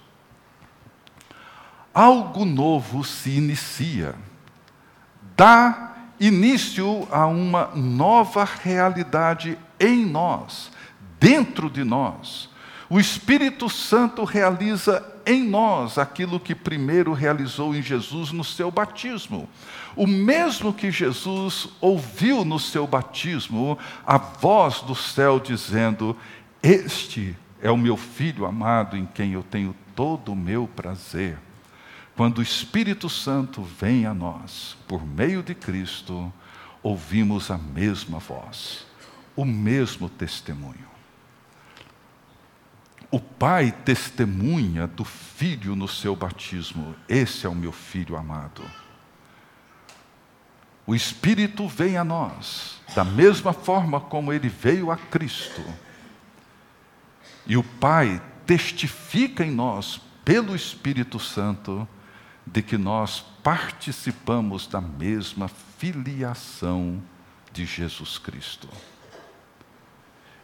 algo 1.92 2.46
novo 2.46 3.04
se 3.04 3.32
inicia. 3.32 4.14
Dá 5.37 5.94
início 6.18 7.06
a 7.10 7.26
uma 7.26 7.66
nova 7.75 8.44
realidade 8.44 9.58
em 9.78 10.06
nós, 10.06 10.70
dentro 11.20 11.68
de 11.68 11.84
nós. 11.84 12.48
O 12.90 12.99
Espírito 12.99 13.68
Santo 13.68 14.25
realiza 14.25 15.04
em 15.26 15.45
nós 15.45 15.99
aquilo 15.99 16.40
que 16.40 16.54
primeiro 16.54 17.12
realizou 17.12 17.75
em 17.75 17.83
Jesus 17.83 18.33
no 18.33 18.42
seu 18.42 18.71
batismo. 18.71 19.47
O 19.95 20.07
mesmo 20.07 20.73
que 20.73 20.90
Jesus 20.90 21.68
ouviu 21.83 22.47
no 22.47 22.59
seu 22.59 22.87
batismo, 22.87 23.78
a 24.07 24.16
voz 24.16 24.80
do 24.80 24.95
céu 24.95 25.38
dizendo: 25.38 26.16
Este 26.62 27.37
é 27.61 27.71
o 27.71 27.76
meu 27.76 27.97
filho 27.97 28.47
amado 28.47 28.97
em 28.97 29.04
quem 29.04 29.33
eu 29.33 29.42
tenho 29.42 29.76
todo 29.95 30.33
o 30.33 30.37
meu 30.37 30.66
prazer. 30.66 31.37
Quando 32.16 32.38
o 32.38 32.42
Espírito 32.42 33.11
Santo 33.11 33.62
vem 33.62 34.07
a 34.07 34.14
nós, 34.14 34.78
por 34.88 35.07
meio 35.07 35.42
de 35.42 35.54
Cristo, 35.54 36.33
ouvimos 36.83 37.50
a 37.50 37.59
mesma 37.59 38.18
voz, 38.18 38.87
o 39.37 39.45
mesmo 39.45 40.09
testemunho. 40.09 40.98
O 43.10 43.18
Pai 43.18 43.72
testemunha 43.72 44.86
do 44.86 45.04
Filho 45.04 45.74
no 45.74 45.88
seu 45.88 46.14
batismo: 46.14 46.94
Esse 47.08 47.47
é 47.47 47.49
o 47.49 47.54
meu 47.54 47.73
Filho 47.73 48.16
amado. 48.16 48.62
O 50.86 50.94
Espírito 50.94 51.66
vem 51.68 51.97
a 51.97 52.04
nós, 52.04 52.80
da 52.94 53.04
mesma 53.04 53.52
forma 53.52 54.00
como 54.00 54.32
ele 54.32 54.49
veio 54.49 54.90
a 54.90 54.97
Cristo. 54.97 55.62
E 57.47 57.56
o 57.56 57.62
Pai 57.62 58.23
testifica 58.47 59.44
em 59.44 59.50
nós, 59.50 60.00
pelo 60.25 60.54
Espírito 60.54 61.18
Santo, 61.18 61.88
de 62.47 62.62
que 62.62 62.76
nós 62.76 63.21
participamos 63.42 64.66
da 64.66 64.80
mesma 64.80 65.49
filiação 65.49 67.02
de 67.52 67.64
Jesus 67.64 68.18
Cristo. 68.18 68.68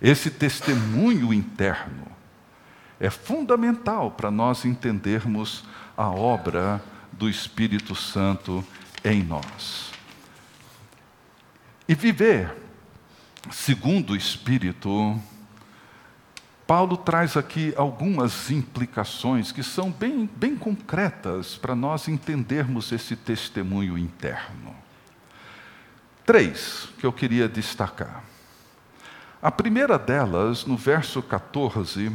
Esse 0.00 0.30
testemunho 0.30 1.32
interno 1.32 2.23
é 3.04 3.10
fundamental 3.10 4.10
para 4.10 4.30
nós 4.30 4.64
entendermos 4.64 5.64
a 5.96 6.08
obra 6.08 6.82
do 7.12 7.28
Espírito 7.28 7.94
Santo 7.94 8.64
em 9.04 9.22
nós. 9.22 9.92
E 11.86 11.94
viver 11.94 12.54
segundo 13.50 14.14
o 14.14 14.16
Espírito 14.16 15.20
Paulo 16.66 16.96
traz 16.96 17.36
aqui 17.36 17.74
algumas 17.76 18.50
implicações 18.50 19.52
que 19.52 19.62
são 19.62 19.90
bem, 19.90 20.28
bem 20.34 20.56
concretas 20.56 21.56
para 21.56 21.74
nós 21.74 22.08
entendermos 22.08 22.90
esse 22.90 23.14
testemunho 23.14 23.98
interno. 23.98 24.74
Três 26.24 26.88
que 26.98 27.04
eu 27.04 27.12
queria 27.12 27.46
destacar. 27.50 28.24
A 29.42 29.50
primeira 29.50 29.98
delas, 29.98 30.64
no 30.64 30.74
verso 30.74 31.22
14, 31.22 32.10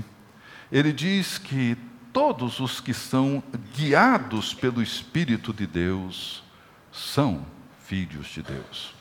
ele 0.71 0.93
diz 0.93 1.37
que 1.37 1.77
todos 2.13 2.59
os 2.59 2.79
que 2.79 2.93
são 2.93 3.41
guiados 3.75 4.53
pelo 4.53 4.81
Espírito 4.81 5.53
de 5.53 5.65
Deus 5.65 6.43
são 6.91 7.45
filhos 7.85 8.27
de 8.27 8.43
Deus. 8.43 8.93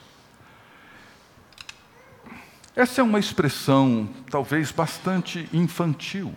Essa 2.74 3.00
é 3.00 3.04
uma 3.04 3.18
expressão 3.18 4.08
talvez 4.30 4.70
bastante 4.70 5.48
infantil. 5.52 6.34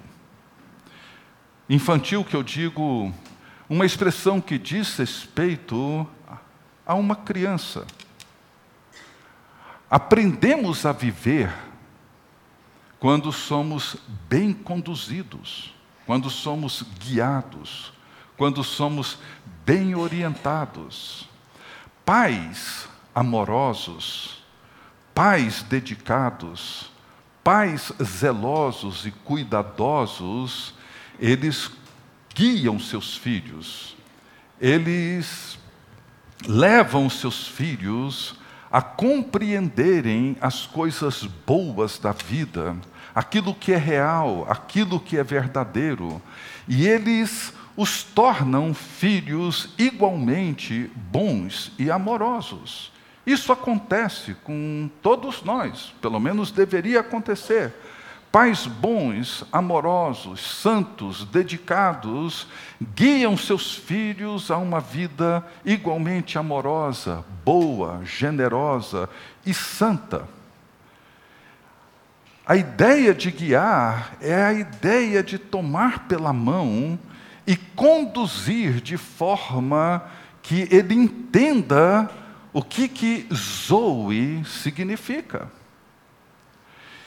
Infantil 1.70 2.26
que 2.26 2.36
eu 2.36 2.44
digo, 2.44 3.14
uma 3.70 3.86
expressão 3.86 4.42
que 4.42 4.58
diz 4.58 4.98
respeito 4.98 6.06
a 6.86 6.96
uma 6.96 7.16
criança. 7.16 7.86
Aprendemos 9.90 10.86
a 10.86 10.92
viver 10.92 11.54
quando 13.02 13.32
somos 13.32 13.98
bem 14.30 14.54
conduzidos, 14.54 15.74
quando 16.06 16.30
somos 16.30 16.84
guiados, 17.00 17.92
quando 18.38 18.64
somos 18.64 19.18
bem 19.66 19.96
orientados. 19.96 21.28
Pais 22.06 22.88
amorosos, 23.16 24.44
pais 25.16 25.64
dedicados, 25.64 26.92
pais 27.44 27.92
zelosos 28.04 29.08
e 29.08 29.10
cuidadosos, 29.10 30.76
eles 31.20 31.72
guiam 32.36 32.80
seus 32.80 33.18
filhos, 33.18 33.98
eles 34.60 35.58
levam 36.48 37.10
seus 37.10 37.48
filhos 37.48 38.36
a 38.72 38.82
compreenderem 38.82 40.38
as 40.40 40.68
coisas 40.68 41.24
boas 41.24 41.98
da 41.98 42.12
vida, 42.12 42.78
aquilo 43.14 43.54
que 43.54 43.74
é 43.74 43.78
real, 43.78 44.46
aquilo 44.50 45.00
que 45.00 45.18
é 45.18 45.24
verdadeiro, 45.24 46.22
e 46.68 46.88
eles 46.88 47.54
os 47.76 48.04
tornam 48.04 48.74
filhos 48.74 49.70
igualmente 49.78 50.92
bons 50.96 51.72
e 51.80 51.90
amorosos. 51.90 52.92
Isso 53.26 53.52
acontece 53.52 54.36
com 54.44 54.90
todos 55.02 55.44
nós, 55.44 55.94
pelo 56.02 56.20
menos 56.20 56.52
deveria 56.52 57.02
acontecer. 57.02 57.74
Pais 58.32 58.66
bons, 58.66 59.44
amorosos, 59.52 60.40
santos, 60.40 61.26
dedicados, 61.26 62.48
guiam 62.96 63.36
seus 63.36 63.76
filhos 63.76 64.50
a 64.50 64.58
uma 64.58 64.80
vida 64.80 65.46
igualmente 65.66 66.38
amorosa, 66.38 67.26
boa, 67.44 68.02
generosa 68.06 69.10
e 69.46 69.54
santa. 69.54 70.28
A 72.52 72.58
ideia 72.58 73.14
de 73.14 73.32
guiar 73.32 74.18
é 74.20 74.36
a 74.36 74.52
ideia 74.52 75.24
de 75.24 75.38
tomar 75.38 76.00
pela 76.10 76.34
mão 76.34 77.00
e 77.48 77.56
conduzir 77.56 78.82
de 78.82 78.98
forma 78.98 80.04
que 80.42 80.68
ele 80.70 80.94
entenda 80.94 82.12
o 82.52 82.62
que 82.62 82.90
que 82.90 83.26
Zoe 83.34 84.44
significa. 84.44 85.50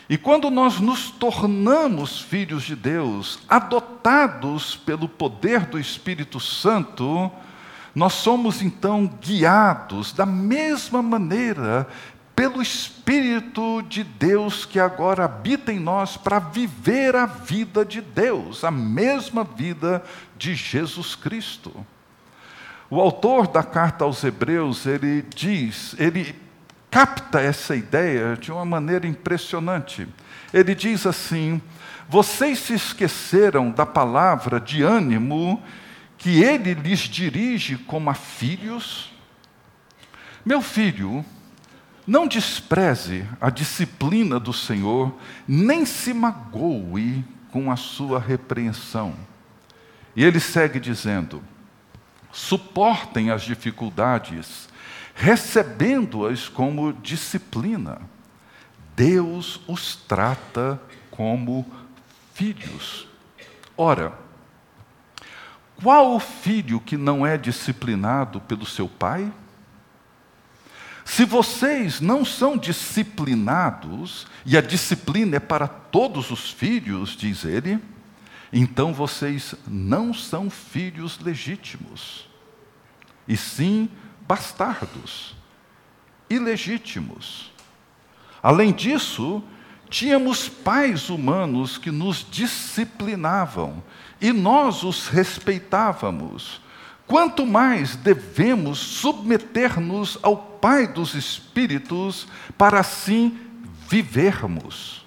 E 0.08 0.16
quando 0.16 0.50
nós 0.50 0.80
nos 0.80 1.10
tornamos 1.10 2.22
filhos 2.22 2.62
de 2.62 2.74
Deus, 2.74 3.40
adotados 3.46 4.76
pelo 4.76 5.06
poder 5.06 5.66
do 5.66 5.78
Espírito 5.78 6.40
Santo, 6.40 7.30
nós 7.94 8.14
somos 8.14 8.62
então 8.62 9.06
guiados 9.20 10.10
da 10.10 10.24
mesma 10.24 11.02
maneira 11.02 11.86
pelo 12.34 12.60
Espírito 12.60 13.82
de 13.82 14.02
Deus 14.02 14.64
que 14.64 14.80
agora 14.80 15.24
habita 15.24 15.72
em 15.72 15.78
nós 15.78 16.16
para 16.16 16.38
viver 16.38 17.14
a 17.14 17.26
vida 17.26 17.84
de 17.84 18.00
Deus, 18.00 18.64
a 18.64 18.70
mesma 18.70 19.44
vida 19.44 20.02
de 20.36 20.54
Jesus 20.54 21.14
Cristo. 21.14 21.86
O 22.90 23.00
autor 23.00 23.46
da 23.46 23.62
carta 23.62 24.04
aos 24.04 24.22
Hebreus, 24.22 24.84
ele 24.86 25.24
diz, 25.34 25.94
ele 25.98 26.34
capta 26.90 27.40
essa 27.40 27.74
ideia 27.74 28.36
de 28.36 28.52
uma 28.52 28.64
maneira 28.64 29.06
impressionante. 29.06 30.06
Ele 30.52 30.74
diz 30.76 31.06
assim: 31.06 31.60
Vocês 32.08 32.58
se 32.60 32.74
esqueceram 32.74 33.70
da 33.70 33.84
palavra 33.84 34.60
de 34.60 34.82
ânimo 34.82 35.60
que 36.16 36.42
ele 36.42 36.72
lhes 36.74 37.00
dirige 37.00 37.76
como 37.76 38.10
a 38.10 38.14
filhos? 38.14 39.12
Meu 40.44 40.62
filho, 40.62 41.24
não 42.06 42.26
despreze 42.26 43.26
a 43.40 43.50
disciplina 43.50 44.38
do 44.38 44.52
Senhor, 44.52 45.14
nem 45.48 45.86
se 45.86 46.12
magoe 46.12 47.24
com 47.50 47.70
a 47.70 47.76
sua 47.76 48.18
repreensão. 48.18 49.14
E 50.14 50.24
ele 50.24 50.40
segue 50.40 50.78
dizendo: 50.78 51.42
suportem 52.32 53.30
as 53.30 53.42
dificuldades, 53.42 54.68
recebendo-as 55.14 56.48
como 56.48 56.92
disciplina. 56.92 58.00
Deus 58.96 59.60
os 59.66 59.96
trata 59.96 60.80
como 61.10 61.66
filhos. 62.34 63.08
Ora, 63.76 64.12
qual 65.82 66.14
o 66.14 66.20
filho 66.20 66.80
que 66.80 66.96
não 66.96 67.26
é 67.26 67.36
disciplinado 67.36 68.40
pelo 68.40 68.66
seu 68.66 68.88
pai? 68.88 69.32
Se 71.04 71.24
vocês 71.24 72.00
não 72.00 72.24
são 72.24 72.56
disciplinados, 72.56 74.26
e 74.46 74.56
a 74.56 74.60
disciplina 74.60 75.36
é 75.36 75.40
para 75.40 75.68
todos 75.68 76.30
os 76.30 76.50
filhos, 76.50 77.16
diz 77.16 77.44
ele, 77.44 77.78
então 78.52 78.94
vocês 78.94 79.54
não 79.66 80.14
são 80.14 80.48
filhos 80.48 81.18
legítimos, 81.20 82.26
e 83.28 83.36
sim 83.36 83.88
bastardos, 84.26 85.34
ilegítimos. 86.30 87.52
Além 88.42 88.72
disso, 88.72 89.42
tínhamos 89.90 90.48
pais 90.48 91.10
humanos 91.10 91.78
que 91.78 91.90
nos 91.90 92.26
disciplinavam 92.30 93.82
e 94.20 94.32
nós 94.32 94.82
os 94.82 95.08
respeitávamos. 95.08 96.60
Quanto 97.06 97.46
mais 97.46 97.96
devemos 97.96 98.78
submeter-nos 98.78 100.18
ao 100.22 100.53
Pai 100.64 100.86
dos 100.86 101.14
Espíritos 101.14 102.26
para 102.56 102.80
assim 102.80 103.38
vivermos. 103.86 105.04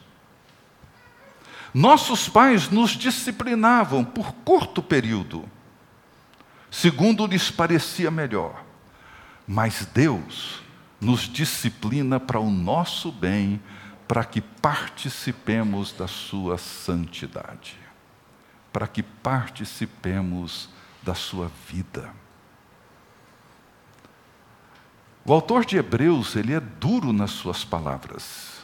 Nossos 1.74 2.30
pais 2.30 2.70
nos 2.70 2.91
disciplinavam 2.91 4.06
por 4.06 4.34
curto 4.46 4.84
período, 4.84 5.50
segundo 6.70 7.26
lhes 7.26 7.50
parecia 7.50 8.12
melhor, 8.12 8.63
mas 9.48 9.84
Deus 9.91 10.62
nos 11.02 11.22
disciplina 11.22 12.20
para 12.20 12.39
o 12.39 12.52
nosso 12.52 13.12
bem, 13.12 13.60
para 14.08 14.24
que 14.24 14.41
participemos 14.41 15.91
da 15.91 16.08
Sua 16.08 16.60
santidade, 16.60 17.80
para 18.72 18.86
que 18.86 19.02
participemos 19.02 20.70
da 21.02 21.15
sua 21.15 21.50
vida. 21.67 22.26
O 25.29 25.33
autor 25.33 25.65
de 25.65 25.75
Hebreus, 25.75 26.37
ele 26.37 26.53
é 26.53 26.59
duro 26.61 27.11
nas 27.11 27.31
suas 27.31 27.65
palavras. 27.65 28.61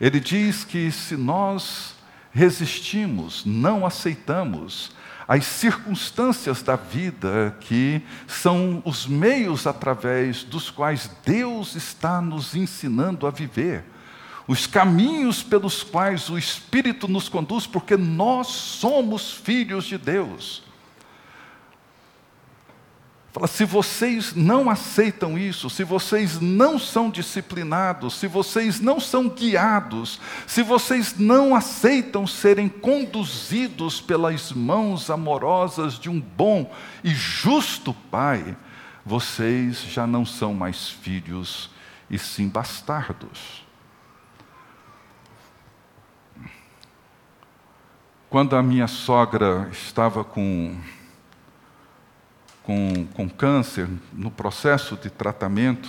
Ele 0.00 0.20
diz 0.20 0.62
que 0.62 0.88
se 0.92 1.16
nós 1.16 1.96
resistimos, 2.30 3.44
não 3.44 3.84
aceitamos 3.84 4.92
as 5.26 5.44
circunstâncias 5.44 6.62
da 6.62 6.76
vida 6.76 7.56
que 7.58 8.00
são 8.28 8.80
os 8.84 9.04
meios 9.04 9.66
através 9.66 10.44
dos 10.44 10.70
quais 10.70 11.10
Deus 11.24 11.74
está 11.74 12.20
nos 12.20 12.54
ensinando 12.54 13.26
a 13.26 13.30
viver, 13.32 13.84
os 14.46 14.68
caminhos 14.68 15.42
pelos 15.42 15.82
quais 15.82 16.30
o 16.30 16.38
Espírito 16.38 17.08
nos 17.08 17.28
conduz, 17.28 17.66
porque 17.66 17.96
nós 17.96 18.46
somos 18.46 19.32
filhos 19.32 19.86
de 19.86 19.98
Deus. 19.98 20.62
Fala, 23.32 23.46
se 23.46 23.64
vocês 23.64 24.34
não 24.34 24.68
aceitam 24.68 25.38
isso, 25.38 25.70
se 25.70 25.82
vocês 25.84 26.38
não 26.38 26.78
são 26.78 27.08
disciplinados, 27.08 28.12
se 28.12 28.26
vocês 28.26 28.78
não 28.78 29.00
são 29.00 29.26
guiados, 29.26 30.20
se 30.46 30.62
vocês 30.62 31.18
não 31.18 31.54
aceitam 31.54 32.26
serem 32.26 32.68
conduzidos 32.68 34.02
pelas 34.02 34.52
mãos 34.52 35.08
amorosas 35.08 35.98
de 35.98 36.10
um 36.10 36.20
bom 36.20 36.70
e 37.02 37.08
justo 37.14 37.94
Pai, 38.10 38.54
vocês 39.02 39.80
já 39.80 40.06
não 40.06 40.26
são 40.26 40.52
mais 40.52 40.90
filhos 40.90 41.70
e 42.10 42.18
sim 42.18 42.48
bastardos. 42.48 43.66
Quando 48.28 48.56
a 48.56 48.62
minha 48.62 48.86
sogra 48.86 49.70
estava 49.72 50.22
com 50.22 50.76
com, 52.62 53.06
com 53.14 53.28
câncer, 53.28 53.88
no 54.12 54.30
processo 54.30 54.96
de 54.96 55.10
tratamento, 55.10 55.88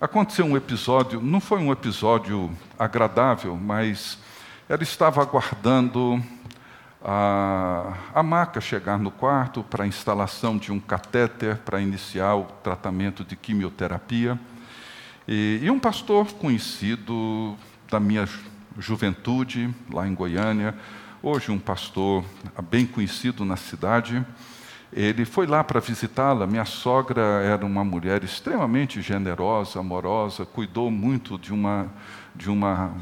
aconteceu 0.00 0.44
um 0.44 0.56
episódio, 0.56 1.20
não 1.20 1.40
foi 1.40 1.60
um 1.60 1.72
episódio 1.72 2.50
agradável, 2.78 3.56
mas 3.56 4.18
ela 4.68 4.82
estava 4.82 5.22
aguardando 5.22 6.22
a, 7.02 7.94
a 8.14 8.22
maca 8.22 8.60
chegar 8.60 8.98
no 8.98 9.10
quarto 9.10 9.62
para 9.62 9.84
a 9.84 9.86
instalação 9.86 10.56
de 10.56 10.72
um 10.72 10.80
catéter 10.80 11.58
para 11.58 11.80
iniciar 11.80 12.34
o 12.34 12.44
tratamento 12.62 13.24
de 13.24 13.36
quimioterapia. 13.36 14.38
E, 15.28 15.60
e 15.62 15.70
um 15.70 15.78
pastor 15.78 16.32
conhecido 16.32 17.56
da 17.90 18.00
minha 18.00 18.28
juventude, 18.78 19.72
lá 19.92 20.06
em 20.06 20.14
Goiânia, 20.14 20.74
hoje 21.22 21.50
um 21.50 21.58
pastor 21.58 22.24
bem 22.70 22.86
conhecido 22.86 23.44
na 23.44 23.56
cidade, 23.56 24.24
ele 24.94 25.24
foi 25.24 25.46
lá 25.46 25.64
para 25.64 25.80
visitá-la. 25.80 26.46
Minha 26.46 26.64
sogra 26.64 27.20
era 27.20 27.66
uma 27.66 27.82
mulher 27.82 28.22
extremamente 28.22 29.02
generosa, 29.02 29.80
amorosa, 29.80 30.46
cuidou 30.46 30.88
muito 30.88 31.36
de 31.36 31.52
uma, 31.52 31.88
de 32.34 32.48
uma 32.48 32.94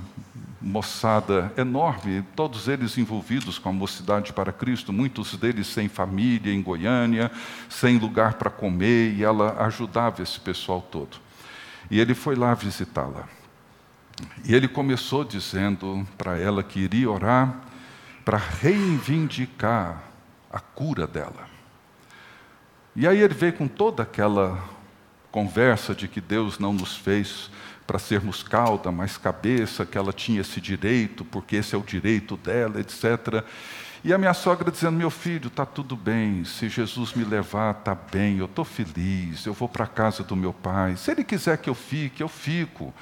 moçada 0.59 1.53
enorme, 1.57 2.25
todos 2.35 2.69
eles 2.69 2.97
envolvidos 2.97 3.59
com 3.59 3.69
a 3.69 3.73
Mocidade 3.73 4.33
para 4.33 4.53
Cristo, 4.53 4.93
muitos 4.93 5.37
deles 5.37 5.67
sem 5.67 5.89
família 5.89 6.55
em 6.55 6.63
Goiânia, 6.63 7.31
sem 7.69 7.99
lugar 7.99 8.35
para 8.35 8.49
comer, 8.49 9.13
e 9.13 9.23
ela 9.23 9.57
ajudava 9.65 10.23
esse 10.23 10.41
pessoal 10.41 10.81
todo. 10.81 11.19
E 11.91 12.01
ele 12.01 12.15
foi 12.15 12.37
lá 12.37 12.55
visitá-la. 12.55 13.29
E 14.45 14.55
ele 14.55 14.69
começou 14.69 15.25
dizendo 15.25 16.07
para 16.17 16.39
ela 16.39 16.63
que 16.63 16.81
iria 16.81 17.11
orar 17.11 17.55
para 18.25 18.39
reivindicar 18.39 20.01
a 20.51 20.61
cura 20.61 21.07
dela. 21.07 21.52
E 22.95 23.07
aí 23.07 23.19
ele 23.19 23.33
veio 23.33 23.55
com 23.55 23.67
toda 23.67 24.03
aquela 24.03 24.63
conversa 25.31 25.95
de 25.95 26.07
que 26.07 26.21
Deus 26.21 26.59
não 26.59 26.75
nos 26.75 26.95
fez 26.95 27.51
para 27.87 27.99
sermos 27.99 28.43
cauda, 28.43 28.93
mas 28.93 29.17
cabeça, 29.17 29.87
que 29.87 29.97
ela 29.97 30.13
tinha 30.13 30.43
esse 30.43 30.61
direito, 30.61 31.25
porque 31.25 31.57
esse 31.57 31.75
é 31.75 31.79
o 31.79 31.83
direito 31.83 32.37
dela, 32.37 32.81
etc. 32.81 33.43
E 34.05 34.13
a 34.13 34.19
minha 34.19 34.35
sogra 34.35 34.71
dizendo: 34.71 34.97
Meu 34.97 35.11
filho, 35.11 35.49
está 35.49 35.65
tudo 35.65 35.97
bem, 35.97 36.45
se 36.45 36.69
Jesus 36.69 37.15
me 37.15 37.25
levar, 37.25 37.79
está 37.79 37.95
bem, 37.95 38.39
eu 38.39 38.47
estou 38.47 38.65
feliz, 38.65 39.47
eu 39.47 39.55
vou 39.55 39.69
para 39.69 39.85
a 39.85 39.89
casa 39.89 40.23
do 40.23 40.37
meu 40.37 40.53
pai. 40.53 40.97
Se 40.97 41.11
ele 41.11 41.25
quiser 41.25 41.57
que 41.59 41.71
eu 41.71 41.75
fique, 41.75 42.23
eu 42.23 42.29
fico. 42.29 42.93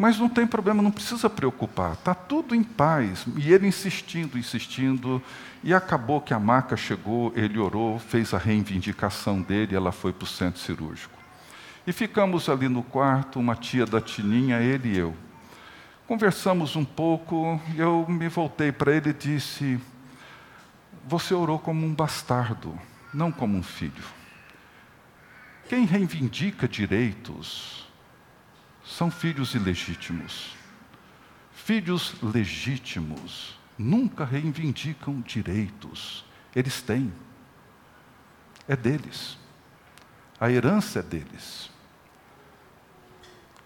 Mas 0.00 0.18
não 0.18 0.30
tem 0.30 0.46
problema, 0.46 0.82
não 0.82 0.90
precisa 0.90 1.28
preocupar, 1.28 1.92
está 1.92 2.14
tudo 2.14 2.54
em 2.54 2.64
paz. 2.64 3.26
E 3.36 3.52
ele 3.52 3.66
insistindo, 3.66 4.38
insistindo, 4.38 5.22
e 5.62 5.74
acabou 5.74 6.22
que 6.22 6.32
a 6.32 6.40
maca 6.40 6.74
chegou, 6.74 7.30
ele 7.36 7.58
orou, 7.58 7.98
fez 7.98 8.32
a 8.32 8.38
reivindicação 8.38 9.42
dele, 9.42 9.76
ela 9.76 9.92
foi 9.92 10.10
para 10.10 10.24
o 10.24 10.26
centro 10.26 10.58
cirúrgico. 10.58 11.12
E 11.86 11.92
ficamos 11.92 12.48
ali 12.48 12.66
no 12.66 12.82
quarto, 12.82 13.38
uma 13.38 13.54
tia 13.54 13.84
da 13.84 14.00
Tininha, 14.00 14.62
ele 14.62 14.88
e 14.88 14.96
eu. 14.96 15.14
Conversamos 16.06 16.76
um 16.76 16.84
pouco, 16.84 17.60
eu 17.76 18.06
me 18.08 18.28
voltei 18.28 18.72
para 18.72 18.96
ele 18.96 19.10
e 19.10 19.12
disse: 19.12 19.78
Você 21.06 21.34
orou 21.34 21.58
como 21.58 21.84
um 21.84 21.92
bastardo, 21.92 22.74
não 23.12 23.30
como 23.30 23.54
um 23.54 23.62
filho. 23.62 24.04
Quem 25.68 25.84
reivindica 25.84 26.66
direitos 26.66 27.89
são 28.90 29.10
filhos 29.10 29.54
ilegítimos. 29.54 30.56
Filhos 31.52 32.16
legítimos 32.20 33.58
nunca 33.78 34.24
reivindicam 34.24 35.20
direitos. 35.20 36.24
Eles 36.54 36.82
têm. 36.82 37.12
É 38.66 38.74
deles. 38.74 39.38
A 40.40 40.50
herança 40.50 40.98
é 40.98 41.02
deles. 41.02 41.70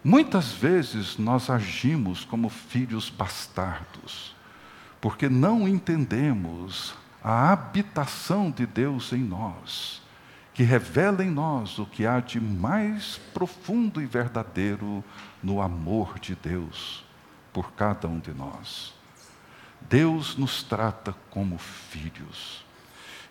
Muitas 0.02 0.52
vezes 0.52 1.16
nós 1.16 1.48
agimos 1.48 2.26
como 2.26 2.50
filhos 2.50 3.08
bastardos, 3.08 4.36
porque 5.00 5.30
não 5.30 5.66
entendemos 5.66 6.94
a 7.22 7.50
habitação 7.50 8.50
de 8.50 8.66
Deus 8.66 9.14
em 9.14 9.22
nós, 9.22 10.02
que 10.54 10.62
revela 10.62 11.24
em 11.24 11.30
nós 11.30 11.80
o 11.80 11.84
que 11.84 12.06
há 12.06 12.20
de 12.20 12.40
mais 12.40 13.18
profundo 13.34 14.00
e 14.00 14.06
verdadeiro 14.06 15.02
no 15.42 15.60
amor 15.60 16.20
de 16.20 16.36
Deus 16.36 17.04
por 17.52 17.72
cada 17.72 18.06
um 18.06 18.20
de 18.20 18.32
nós. 18.32 18.94
Deus 19.80 20.36
nos 20.36 20.62
trata 20.62 21.12
como 21.28 21.58
filhos. 21.58 22.64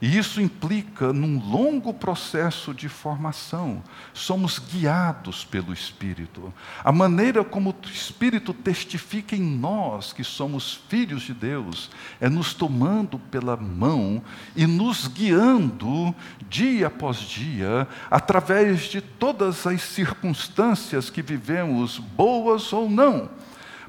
E 0.04 0.18
isso 0.18 0.42
implica 0.42 1.14
num 1.14 1.40
longo 1.40 1.94
processo 1.94 2.74
de 2.74 2.90
formação. 2.90 3.82
Somos 4.14 4.60
guiados 4.60 5.46
pelo 5.46 5.72
Espírito. 5.72 6.54
A 6.84 6.92
maneira 6.92 7.42
como 7.42 7.70
o 7.70 7.88
Espírito 7.88 8.54
testifica 8.54 9.34
em 9.34 9.42
nós 9.42 10.12
que 10.12 10.22
somos 10.22 10.74
filhos 10.90 11.22
de 11.22 11.34
Deus 11.34 11.90
é 12.20 12.28
nos 12.28 12.54
tomando 12.54 13.18
pela 13.18 13.56
mão 13.56 14.22
e 14.58 14.68
nos 14.68 15.08
guiando 15.08 16.14
dia 16.50 16.88
após 16.88 17.20
dia, 17.20 17.88
através 18.12 18.82
de 18.82 19.00
todas 19.00 19.66
as 19.66 19.82
circunstâncias 19.84 21.10
que 21.10 21.22
vivemos, 21.22 21.98
boas 21.98 22.74
ou 22.74 22.90
não 22.90 23.30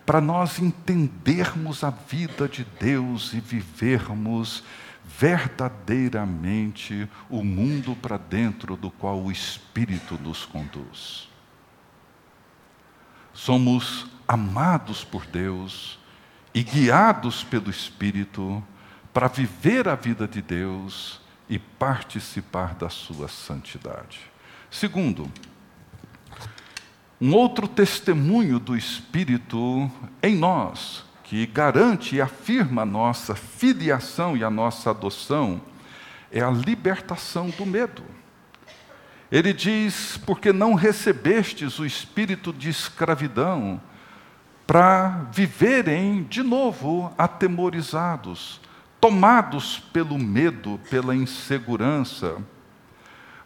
para 0.07 0.21
nós 0.21 0.59
entendermos 0.59 1.83
a 1.83 1.89
vida 1.89 2.47
de 2.47 2.67
Deus 2.79 3.33
e 3.33 3.41
vivermos 3.41 4.63
verdadeiramente 5.19 7.09
o 7.31 7.45
mundo 7.45 7.95
para 7.95 8.17
dentro 8.17 8.77
do 8.77 8.91
qual 8.91 9.23
o 9.23 9.31
Espírito 9.31 10.19
nos 10.21 10.45
conduz. 10.45 11.29
Somos 13.33 14.07
amados 14.27 15.05
por 15.05 15.25
Deus 15.27 15.99
e 16.53 16.63
guiados 16.63 17.45
pelo 17.45 17.71
Espírito 17.71 18.63
para 19.13 19.29
viver 19.29 19.89
a 19.89 19.95
vida 19.95 20.27
de 20.27 20.43
Deus 20.43 21.21
e 21.49 21.59
participar 21.59 22.75
da 22.75 22.89
sua 22.89 23.29
santidade. 23.29 24.21
Segundo, 24.71 25.31
um 27.21 27.33
outro 27.33 27.69
testemunho 27.69 28.59
do 28.59 28.77
Espírito 28.77 29.91
em 30.23 30.35
nós 30.35 31.04
que 31.25 31.47
garante 31.47 32.17
e 32.17 32.21
afirma 32.21 32.83
a 32.83 32.87
nossa 32.87 33.35
filiação 33.35 34.37
e 34.37 34.45
a 34.45 34.51
nossa 34.51 34.91
adoção, 34.91 35.61
é 36.31 36.41
a 36.41 36.51
libertação 36.51 37.49
do 37.51 37.65
medo. 37.65 38.05
Ele 39.33 39.53
diz: 39.53 40.19
porque 40.19 40.53
não 40.53 40.75
recebestes 40.75 41.79
o 41.79 41.87
espírito 41.87 42.53
de 42.53 42.69
escravidão 42.69 43.81
para 44.67 45.27
viverem 45.33 46.23
de 46.25 46.43
novo 46.43 47.13
atemorizados, 47.17 48.61
tomados 49.01 49.79
pelo 49.79 50.19
medo, 50.19 50.81
pela 50.91 51.17
insegurança, 51.17 52.37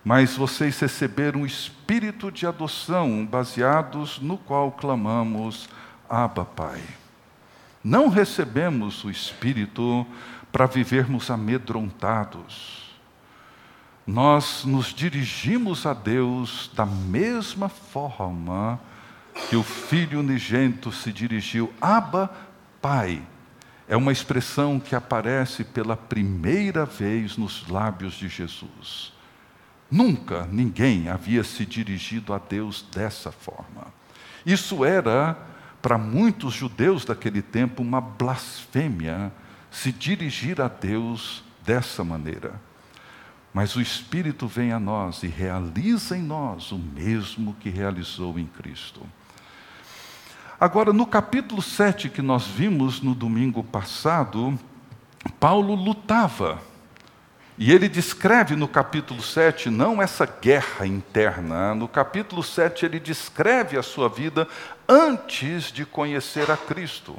mas 0.05 0.37
vocês 0.37 0.79
receberam 0.81 1.43
o 1.43 1.47
espírito 1.47 2.31
de 2.31 2.47
adoção, 2.47 3.25
baseados 3.25 4.19
no 4.19 4.37
qual 4.37 4.73
clamamos: 4.73 5.69
Abba, 6.09 6.45
Pai. 6.45 6.98
Não 7.83 8.09
recebemos 8.09 9.05
o 9.05 9.11
Espírito 9.11 10.07
para 10.51 10.67
vivermos 10.67 11.31
amedrontados. 11.31 12.89
Nós 14.07 14.65
nos 14.65 14.87
dirigimos 14.87 15.85
a 15.85 15.93
Deus 15.93 16.71
da 16.75 16.87
mesma 16.87 17.69
forma 17.69 18.81
que 19.49 19.57
o 19.57 19.63
Filho 19.63 20.21
unigênito 20.21 20.91
se 20.91 21.13
dirigiu. 21.13 21.73
Abba, 21.81 22.31
Pai. 22.81 23.23
É 23.87 23.97
uma 23.97 24.13
expressão 24.13 24.79
que 24.79 24.95
aparece 24.95 25.65
pela 25.65 25.97
primeira 25.97 26.85
vez 26.85 27.37
nos 27.37 27.67
lábios 27.69 28.15
de 28.15 28.29
Jesus. 28.29 29.13
Nunca 29.91 30.47
ninguém 30.51 31.09
havia 31.09 31.43
se 31.43 31.65
dirigido 31.65 32.35
a 32.35 32.39
Deus 32.39 32.85
dessa 32.95 33.33
forma. 33.33 33.87
Isso 34.45 34.85
era 34.85 35.37
para 35.81 35.97
muitos 35.97 36.55
judeus 36.55 37.05
daquele 37.05 37.43
tempo 37.43 37.83
uma 37.83 38.01
blasfêmia 38.01 39.33
se 39.71 39.93
dirigir 39.93 40.61
a 40.61 40.69
Deus 40.69 41.45
dessa 41.65 42.03
maneira. 42.03 42.61
Mas 43.53 43.77
o 43.77 43.81
Espírito 43.81 44.47
vem 44.47 44.73
a 44.73 44.81
nós 44.81 45.23
e 45.23 45.27
realiza 45.27 46.17
em 46.17 46.23
nós 46.23 46.73
o 46.73 46.79
mesmo 46.79 47.55
que 47.55 47.71
realizou 47.71 48.39
em 48.39 48.47
Cristo. 48.47 49.01
Agora, 50.61 50.93
no 50.93 51.07
capítulo 51.07 51.63
7 51.63 52.09
que 52.09 52.21
nós 52.21 52.47
vimos 52.47 53.01
no 53.01 53.15
domingo 53.15 53.63
passado, 53.63 54.59
Paulo 55.39 55.75
lutava 55.75 56.61
e 57.59 57.73
ele 57.73 57.89
descreve 57.89 58.55
no 58.55 58.69
capítulo 58.69 59.21
7 59.21 59.69
não 59.69 60.01
essa 60.01 60.25
guerra 60.25 60.87
interna, 60.87 61.75
no 61.75 61.89
capítulo 61.89 62.43
7 62.43 62.87
ele 62.87 63.01
descreve 63.01 63.77
a 63.77 63.83
sua 63.83 64.09
vida 64.09 64.47
antes 64.89 65.73
de 65.73 65.85
conhecer 65.85 66.51
a 66.51 66.57
Cristo 66.57 67.17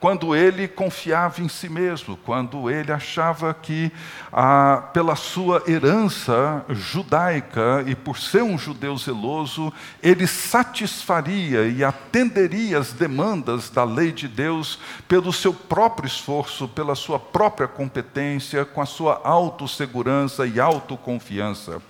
quando 0.00 0.34
ele 0.34 0.68
confiava 0.68 1.42
em 1.42 1.48
si 1.48 1.68
mesmo, 1.68 2.16
quando 2.16 2.70
ele 2.70 2.92
achava 2.92 3.52
que, 3.52 3.90
ah, 4.32 4.88
pela 4.92 5.16
sua 5.16 5.62
herança 5.66 6.64
judaica 6.68 7.82
e 7.86 7.96
por 7.96 8.16
ser 8.16 8.42
um 8.42 8.56
judeu 8.56 8.96
zeloso, 8.96 9.72
ele 10.00 10.26
satisfaria 10.26 11.66
e 11.66 11.82
atenderia 11.82 12.78
as 12.78 12.92
demandas 12.92 13.70
da 13.70 13.82
lei 13.82 14.12
de 14.12 14.28
Deus 14.28 14.78
pelo 15.08 15.32
seu 15.32 15.52
próprio 15.52 16.06
esforço, 16.06 16.68
pela 16.68 16.94
sua 16.94 17.18
própria 17.18 17.66
competência, 17.66 18.64
com 18.64 18.80
a 18.80 18.86
sua 18.86 19.20
autossegurança 19.24 20.46
e 20.46 20.60
autoconfiança. 20.60 21.82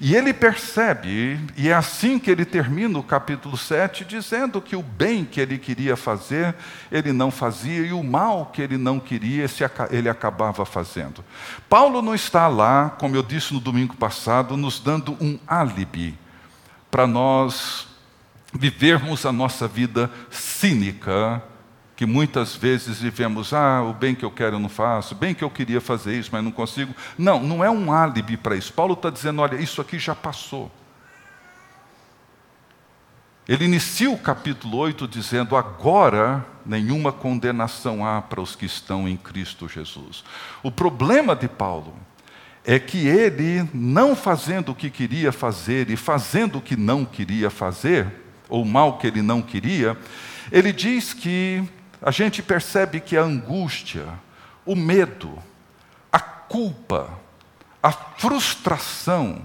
E 0.00 0.16
ele 0.16 0.32
percebe, 0.32 1.38
e 1.58 1.68
é 1.68 1.74
assim 1.74 2.18
que 2.18 2.30
ele 2.30 2.46
termina 2.46 2.98
o 2.98 3.02
capítulo 3.02 3.54
7, 3.54 4.02
dizendo 4.02 4.58
que 4.58 4.74
o 4.74 4.82
bem 4.82 5.26
que 5.26 5.38
ele 5.38 5.58
queria 5.58 5.94
fazer, 5.94 6.54
ele 6.90 7.12
não 7.12 7.30
fazia, 7.30 7.86
e 7.86 7.92
o 7.92 8.02
mal 8.02 8.46
que 8.46 8.62
ele 8.62 8.78
não 8.78 8.98
queria, 8.98 9.44
ele 9.90 10.08
acabava 10.08 10.64
fazendo. 10.64 11.22
Paulo 11.68 12.00
não 12.00 12.14
está 12.14 12.48
lá, 12.48 12.96
como 12.98 13.14
eu 13.14 13.22
disse 13.22 13.52
no 13.52 13.60
domingo 13.60 13.94
passado, 13.94 14.56
nos 14.56 14.80
dando 14.80 15.18
um 15.20 15.38
álibi 15.46 16.18
para 16.90 17.06
nós 17.06 17.86
vivermos 18.54 19.26
a 19.26 19.32
nossa 19.32 19.68
vida 19.68 20.10
cínica 20.30 21.42
que 22.00 22.06
muitas 22.06 22.56
vezes 22.56 22.98
vivemos, 22.98 23.52
ah, 23.52 23.82
o 23.82 23.92
bem 23.92 24.14
que 24.14 24.24
eu 24.24 24.30
quero 24.30 24.56
eu 24.56 24.58
não 24.58 24.70
faço, 24.70 25.14
bem 25.14 25.34
que 25.34 25.44
eu 25.44 25.50
queria 25.50 25.82
fazer 25.82 26.18
isso, 26.18 26.30
mas 26.32 26.42
não 26.42 26.50
consigo. 26.50 26.94
Não, 27.18 27.42
não 27.42 27.62
é 27.62 27.70
um 27.70 27.92
álibi 27.92 28.38
para 28.38 28.56
isso. 28.56 28.72
Paulo 28.72 28.94
está 28.94 29.10
dizendo, 29.10 29.42
olha, 29.42 29.56
isso 29.56 29.82
aqui 29.82 29.98
já 29.98 30.14
passou. 30.14 30.70
Ele 33.46 33.66
inicia 33.66 34.10
o 34.10 34.16
capítulo 34.16 34.78
8 34.78 35.06
dizendo: 35.06 35.54
agora 35.54 36.42
nenhuma 36.64 37.12
condenação 37.12 38.02
há 38.02 38.22
para 38.22 38.40
os 38.40 38.56
que 38.56 38.64
estão 38.64 39.06
em 39.06 39.18
Cristo 39.18 39.68
Jesus. 39.68 40.24
O 40.62 40.72
problema 40.72 41.36
de 41.36 41.48
Paulo 41.48 41.94
é 42.64 42.78
que 42.78 43.06
ele, 43.06 43.68
não 43.74 44.16
fazendo 44.16 44.72
o 44.72 44.74
que 44.74 44.88
queria 44.88 45.32
fazer 45.32 45.90
e 45.90 45.96
fazendo 45.98 46.56
o 46.56 46.62
que 46.62 46.78
não 46.78 47.04
queria 47.04 47.50
fazer, 47.50 48.06
ou 48.48 48.64
mal 48.64 48.96
que 48.96 49.06
ele 49.06 49.20
não 49.20 49.42
queria, 49.42 49.98
ele 50.50 50.72
diz 50.72 51.12
que 51.12 51.62
a 52.02 52.10
gente 52.10 52.42
percebe 52.42 53.00
que 53.00 53.16
a 53.16 53.22
angústia, 53.22 54.06
o 54.64 54.74
medo, 54.74 55.38
a 56.10 56.18
culpa, 56.18 57.10
a 57.82 57.92
frustração, 57.92 59.42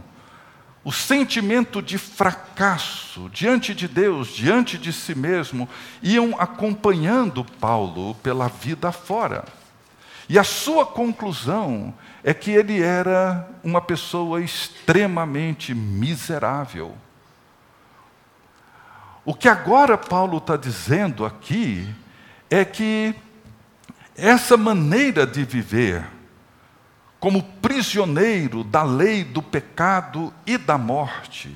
o 0.83 0.91
sentimento 0.91 1.81
de 1.81 1.97
fracasso 1.97 3.29
diante 3.29 3.73
de 3.73 3.87
Deus, 3.87 4.29
diante 4.29 4.77
de 4.77 4.93
si 4.93 5.15
mesmo, 5.15 5.67
iam 6.01 6.39
acompanhando 6.39 7.43
Paulo 7.43 8.15
pela 8.15 8.47
vida 8.47 8.91
fora. 8.91 9.43
E 10.29 10.39
a 10.39 10.43
sua 10.43 10.85
conclusão 10.85 11.93
é 12.23 12.33
que 12.33 12.51
ele 12.51 12.81
era 12.81 13.49
uma 13.63 13.81
pessoa 13.81 14.41
extremamente 14.41 15.73
miserável. 15.73 16.95
O 19.23 19.33
que 19.33 19.49
agora 19.49 19.97
Paulo 19.97 20.37
está 20.37 20.55
dizendo 20.55 21.25
aqui 21.25 21.87
é 22.49 22.63
que 22.63 23.15
essa 24.15 24.55
maneira 24.55 25.25
de 25.25 25.43
viver, 25.43 26.05
como 27.19 27.43
prisioneiro 27.43 28.63
da 28.63 28.83
lei 28.83 29.23
do 29.23 29.41
pecado 29.41 30.33
e 30.45 30.57
da 30.57 30.77
morte, 30.77 31.55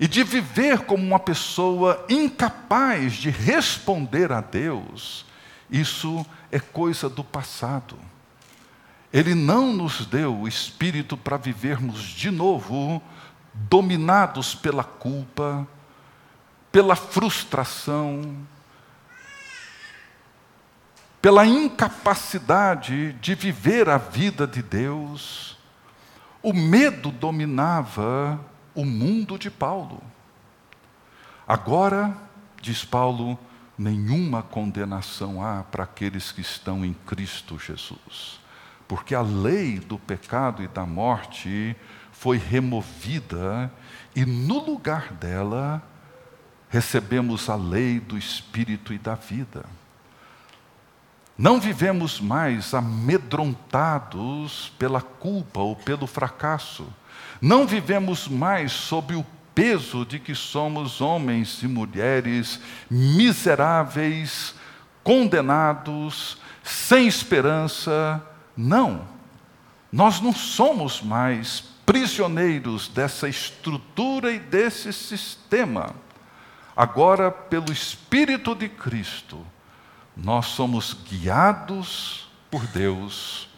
e 0.00 0.06
de 0.06 0.22
viver 0.22 0.80
como 0.80 1.04
uma 1.04 1.18
pessoa 1.18 2.04
incapaz 2.08 3.14
de 3.14 3.30
responder 3.30 4.30
a 4.32 4.40
Deus, 4.40 5.26
isso 5.70 6.24
é 6.50 6.60
coisa 6.60 7.08
do 7.08 7.24
passado. 7.24 7.98
Ele 9.12 9.34
não 9.34 9.72
nos 9.72 10.06
deu 10.06 10.34
o 10.40 10.48
espírito 10.48 11.16
para 11.16 11.36
vivermos 11.36 12.02
de 12.02 12.30
novo, 12.30 13.02
dominados 13.52 14.54
pela 14.54 14.84
culpa, 14.84 15.66
pela 16.70 16.94
frustração, 16.94 18.36
pela 21.20 21.46
incapacidade 21.46 23.12
de 23.14 23.34
viver 23.34 23.88
a 23.88 23.98
vida 23.98 24.46
de 24.46 24.62
Deus. 24.62 25.56
O 26.42 26.52
medo 26.52 27.10
dominava 27.10 28.40
o 28.74 28.84
mundo 28.84 29.38
de 29.38 29.50
Paulo. 29.50 30.02
Agora, 31.46 32.16
diz 32.62 32.84
Paulo, 32.84 33.38
nenhuma 33.76 34.42
condenação 34.42 35.42
há 35.42 35.62
para 35.62 35.84
aqueles 35.84 36.30
que 36.30 36.40
estão 36.40 36.84
em 36.84 36.92
Cristo 36.92 37.58
Jesus, 37.58 38.40
porque 38.86 39.14
a 39.14 39.22
lei 39.22 39.78
do 39.78 39.98
pecado 39.98 40.62
e 40.62 40.68
da 40.68 40.84
morte 40.84 41.76
foi 42.12 42.36
removida 42.36 43.72
e 44.14 44.24
no 44.24 44.58
lugar 44.64 45.12
dela 45.12 45.82
recebemos 46.68 47.48
a 47.48 47.54
lei 47.54 47.98
do 48.00 48.18
Espírito 48.18 48.92
e 48.92 48.98
da 48.98 49.14
vida. 49.14 49.64
Não 51.38 51.60
vivemos 51.60 52.20
mais 52.20 52.74
amedrontados 52.74 54.72
pela 54.76 55.00
culpa 55.00 55.60
ou 55.60 55.76
pelo 55.76 56.04
fracasso. 56.04 56.84
Não 57.40 57.64
vivemos 57.64 58.26
mais 58.26 58.72
sob 58.72 59.14
o 59.14 59.24
peso 59.54 60.04
de 60.04 60.18
que 60.18 60.34
somos 60.34 61.00
homens 61.00 61.62
e 61.62 61.68
mulheres 61.68 62.60
miseráveis, 62.90 64.52
condenados, 65.04 66.38
sem 66.64 67.06
esperança. 67.06 68.20
Não. 68.56 69.06
Nós 69.92 70.20
não 70.20 70.32
somos 70.32 71.00
mais 71.00 71.60
prisioneiros 71.86 72.88
dessa 72.88 73.28
estrutura 73.28 74.32
e 74.32 74.40
desse 74.40 74.92
sistema. 74.92 75.94
Agora, 76.76 77.30
pelo 77.30 77.72
Espírito 77.72 78.56
de 78.56 78.68
Cristo, 78.68 79.46
nós 80.22 80.46
somos 80.46 80.96
guiados 81.08 82.28
por 82.50 82.66
Deus, 82.66 83.48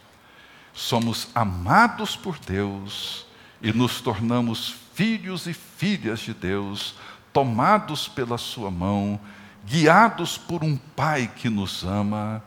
somos 0.74 1.28
amados 1.34 2.16
por 2.16 2.38
Deus 2.38 3.26
e 3.62 3.72
nos 3.72 4.00
tornamos 4.00 4.74
filhos 4.94 5.46
e 5.46 5.54
filhas 5.54 6.20
de 6.20 6.34
Deus, 6.34 6.94
tomados 7.32 8.08
pela 8.08 8.36
Sua 8.36 8.70
mão, 8.70 9.18
guiados 9.64 10.36
por 10.36 10.62
um 10.62 10.76
Pai 10.76 11.30
que 11.34 11.48
nos 11.48 11.82
ama, 11.82 12.42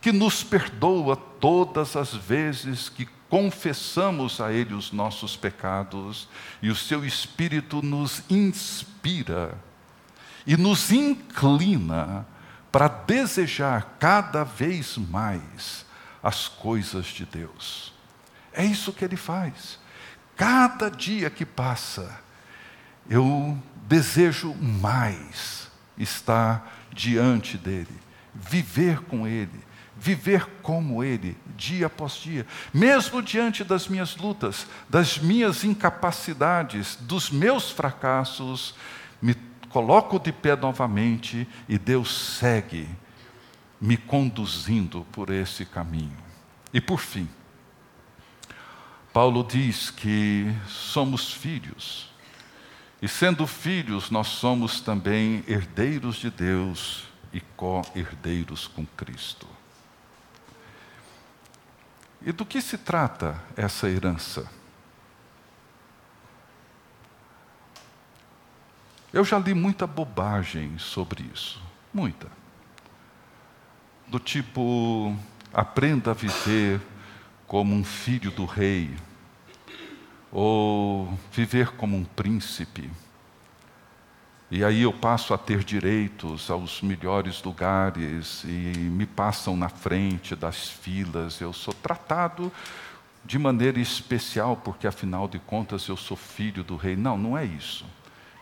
que 0.00 0.12
nos 0.12 0.44
perdoa 0.44 1.16
todas 1.16 1.96
as 1.96 2.14
vezes 2.14 2.88
que 2.88 3.08
confessamos 3.28 4.40
a 4.40 4.52
Ele 4.52 4.74
os 4.74 4.92
nossos 4.92 5.36
pecados 5.36 6.28
e 6.62 6.70
o 6.70 6.76
Seu 6.76 7.04
Espírito 7.04 7.82
nos 7.82 8.22
inspira 8.30 9.58
e 10.46 10.56
nos 10.56 10.92
inclina 10.92 12.24
para 12.76 12.88
desejar 12.88 13.96
cada 13.98 14.44
vez 14.44 14.98
mais 14.98 15.86
as 16.22 16.46
coisas 16.46 17.06
de 17.06 17.24
Deus. 17.24 17.94
É 18.52 18.66
isso 18.66 18.92
que 18.92 19.02
ele 19.02 19.16
faz. 19.16 19.78
Cada 20.36 20.90
dia 20.90 21.30
que 21.30 21.46
passa, 21.46 22.20
eu 23.08 23.56
desejo 23.88 24.54
mais 24.56 25.70
estar 25.96 26.70
diante 26.92 27.56
dele, 27.56 27.98
viver 28.34 29.00
com 29.04 29.26
ele, 29.26 29.64
viver 29.96 30.44
como 30.60 31.02
ele, 31.02 31.34
dia 31.56 31.86
após 31.86 32.12
dia, 32.16 32.46
mesmo 32.74 33.22
diante 33.22 33.64
das 33.64 33.88
minhas 33.88 34.18
lutas, 34.18 34.66
das 34.86 35.16
minhas 35.16 35.64
incapacidades, 35.64 36.94
dos 37.00 37.30
meus 37.30 37.70
fracassos, 37.70 38.74
me 39.22 39.34
coloco 39.68 40.18
de 40.18 40.32
pé 40.32 40.56
novamente 40.56 41.46
e 41.68 41.78
Deus 41.78 42.38
segue 42.38 42.88
me 43.80 43.96
conduzindo 43.96 45.06
por 45.12 45.30
esse 45.30 45.64
caminho. 45.64 46.16
E 46.72 46.80
por 46.80 46.98
fim, 46.98 47.28
Paulo 49.12 49.42
diz 49.44 49.90
que 49.90 50.54
somos 50.66 51.32
filhos, 51.32 52.10
e 53.00 53.08
sendo 53.08 53.46
filhos, 53.46 54.10
nós 54.10 54.28
somos 54.28 54.80
também 54.80 55.44
herdeiros 55.46 56.16
de 56.16 56.30
Deus 56.30 57.04
e 57.32 57.40
co-herdeiros 57.40 58.66
com 58.66 58.86
Cristo. 58.86 59.46
E 62.24 62.32
do 62.32 62.44
que 62.44 62.60
se 62.60 62.78
trata 62.78 63.40
essa 63.56 63.88
herança? 63.88 64.50
Eu 69.12 69.24
já 69.24 69.38
li 69.38 69.54
muita 69.54 69.86
bobagem 69.86 70.78
sobre 70.78 71.24
isso, 71.32 71.62
muita. 71.92 72.28
Do 74.06 74.18
tipo, 74.18 75.16
aprenda 75.52 76.10
a 76.10 76.14
viver 76.14 76.80
como 77.46 77.74
um 77.74 77.84
filho 77.84 78.30
do 78.30 78.44
rei, 78.44 78.94
ou 80.30 81.16
viver 81.32 81.72
como 81.72 81.96
um 81.96 82.04
príncipe. 82.04 82.90
E 84.50 84.62
aí 84.64 84.82
eu 84.82 84.92
passo 84.92 85.34
a 85.34 85.38
ter 85.38 85.64
direitos 85.64 86.50
aos 86.50 86.80
melhores 86.80 87.42
lugares 87.42 88.44
e 88.44 88.48
me 88.48 89.04
passam 89.04 89.56
na 89.56 89.68
frente 89.68 90.36
das 90.36 90.68
filas. 90.68 91.40
Eu 91.40 91.52
sou 91.52 91.74
tratado 91.74 92.52
de 93.24 93.40
maneira 93.40 93.80
especial 93.80 94.56
porque 94.56 94.86
afinal 94.86 95.26
de 95.26 95.40
contas 95.40 95.88
eu 95.88 95.96
sou 95.96 96.16
filho 96.16 96.62
do 96.62 96.76
rei. 96.76 96.94
Não, 96.94 97.18
não 97.18 97.36
é 97.36 97.44
isso. 97.44 97.84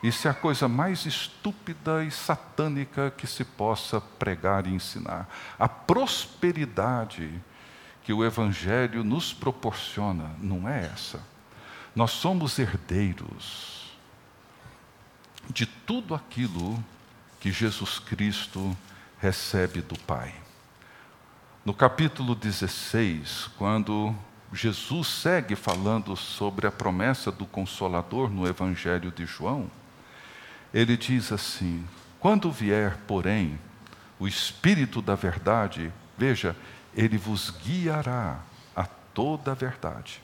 Isso 0.05 0.29
é 0.29 0.31
a 0.31 0.35
coisa 0.35 0.69
mais 0.69 1.07
estúpida 1.07 2.05
e 2.05 2.11
satânica 2.11 3.11
que 3.11 3.27
se 3.27 3.43
possa 3.43 4.03
pregar 4.03 4.67
e 4.67 4.75
ensinar. 4.75 5.27
A 5.59 5.67
prosperidade 5.67 7.41
que 8.03 8.13
o 8.13 8.23
Evangelho 8.23 9.03
nos 9.03 9.33
proporciona 9.33 10.31
não 10.39 10.69
é 10.69 10.85
essa. 10.93 11.23
Nós 11.97 12.11
somos 12.11 12.59
herdeiros 12.59 13.97
de 15.49 15.65
tudo 15.65 16.15
aquilo 16.15 16.85
que 17.41 17.51
Jesus 17.51 17.99
Cristo 17.99 18.77
recebe 19.19 19.81
do 19.81 19.99
Pai. 20.01 20.35
No 21.65 21.73
capítulo 21.73 22.35
16, 22.35 23.49
quando 23.57 24.15
Jesus 24.53 25.09
segue 25.09 25.57
falando 25.57 26.15
sobre 26.15 26.67
a 26.67 26.71
promessa 26.71 27.33
do 27.33 27.47
Consolador 27.47 28.29
no 28.29 28.47
Evangelho 28.47 29.11
de 29.11 29.25
João, 29.25 29.71
ele 30.75 30.97
diz 30.97 31.31
assim: 31.31 31.87
Quando 32.19 32.51
vier, 32.51 32.99
porém, 33.07 33.59
o 34.19 34.27
Espírito 34.27 35.01
da 35.01 35.15
Verdade, 35.15 35.93
veja, 36.19 36.57
ele 36.93 37.17
vos 37.17 37.51
guiará 37.51 38.41
a 38.75 38.85
toda 38.85 39.53
a 39.53 39.55
verdade. 39.55 40.21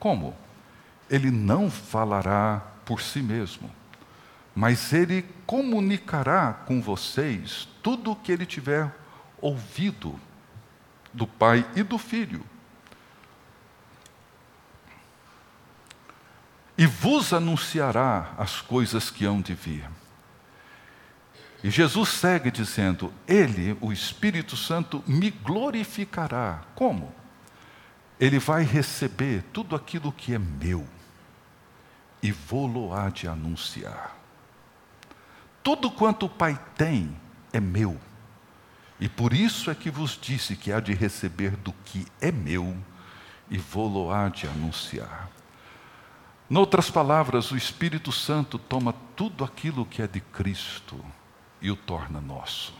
Como? 0.00 0.34
Ele 1.08 1.30
não 1.30 1.70
falará 1.70 2.60
por 2.84 3.00
si 3.00 3.22
mesmo, 3.22 3.70
mas 4.54 4.92
ele 4.92 5.24
comunicará 5.46 6.52
com 6.66 6.82
vocês 6.82 7.68
tudo 7.80 8.10
o 8.10 8.16
que 8.16 8.32
ele 8.32 8.44
tiver 8.44 8.92
ouvido 9.40 10.18
do 11.12 11.26
Pai 11.26 11.64
e 11.76 11.82
do 11.84 11.98
Filho. 11.98 12.44
E 16.76 16.86
vos 16.86 17.32
anunciará 17.32 18.34
as 18.38 18.60
coisas 18.60 19.10
que 19.10 19.24
hão 19.24 19.40
de 19.40 19.54
vir. 19.54 19.88
E 21.62 21.70
Jesus 21.70 22.08
segue 22.08 22.50
dizendo: 22.50 23.12
Ele, 23.26 23.76
o 23.80 23.92
Espírito 23.92 24.56
Santo, 24.56 25.02
me 25.06 25.30
glorificará. 25.30 26.62
Como? 26.74 27.14
Ele 28.18 28.38
vai 28.38 28.64
receber 28.64 29.44
tudo 29.52 29.76
aquilo 29.76 30.12
que 30.12 30.34
é 30.34 30.38
meu 30.38 30.86
e 32.22 32.30
vou-lo 32.30 32.94
há 32.94 33.08
de 33.10 33.26
anunciar. 33.26 34.16
Tudo 35.62 35.90
quanto 35.90 36.26
o 36.26 36.28
Pai 36.28 36.58
tem 36.76 37.16
é 37.52 37.60
meu. 37.60 38.00
E 39.00 39.08
por 39.08 39.32
isso 39.32 39.70
é 39.70 39.74
que 39.74 39.90
vos 39.90 40.16
disse 40.20 40.54
que 40.54 40.72
há 40.72 40.78
de 40.78 40.94
receber 40.94 41.56
do 41.56 41.72
que 41.84 42.06
é 42.20 42.30
meu 42.30 42.76
e 43.50 43.58
vou-lo 43.58 44.12
há 44.12 44.28
de 44.28 44.46
anunciar. 44.46 45.31
Noutras 46.52 46.90
palavras, 46.90 47.50
o 47.50 47.56
Espírito 47.56 48.12
Santo 48.12 48.58
toma 48.58 48.94
tudo 49.16 49.42
aquilo 49.42 49.86
que 49.86 50.02
é 50.02 50.06
de 50.06 50.20
Cristo 50.20 51.02
e 51.62 51.70
o 51.70 51.76
torna 51.76 52.20
nosso. 52.20 52.74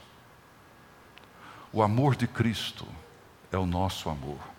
O 1.72 1.82
amor 1.82 2.14
de 2.14 2.26
Cristo 2.26 2.86
é 3.50 3.56
o 3.56 3.64
nosso 3.64 4.10
amor. 4.10 4.51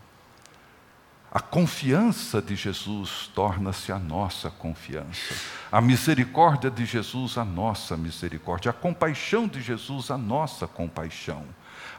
A 1.35 1.39
confiança 1.39 2.39
de 2.39 2.55
Jesus 2.55 3.31
torna-se 3.33 3.91
a 3.91 3.97
nossa 3.97 4.51
confiança. 4.51 5.33
A 5.71 5.81
misericórdia 5.81 6.69
de 6.69 6.85
Jesus, 6.85 7.39
a 7.39 7.43
nossa 7.43 7.97
misericórdia. 7.97 8.69
A 8.69 8.73
compaixão 8.73 9.47
de 9.47 9.59
Jesus, 9.59 10.11
a 10.11 10.17
nossa 10.17 10.67
compaixão. 10.67 11.43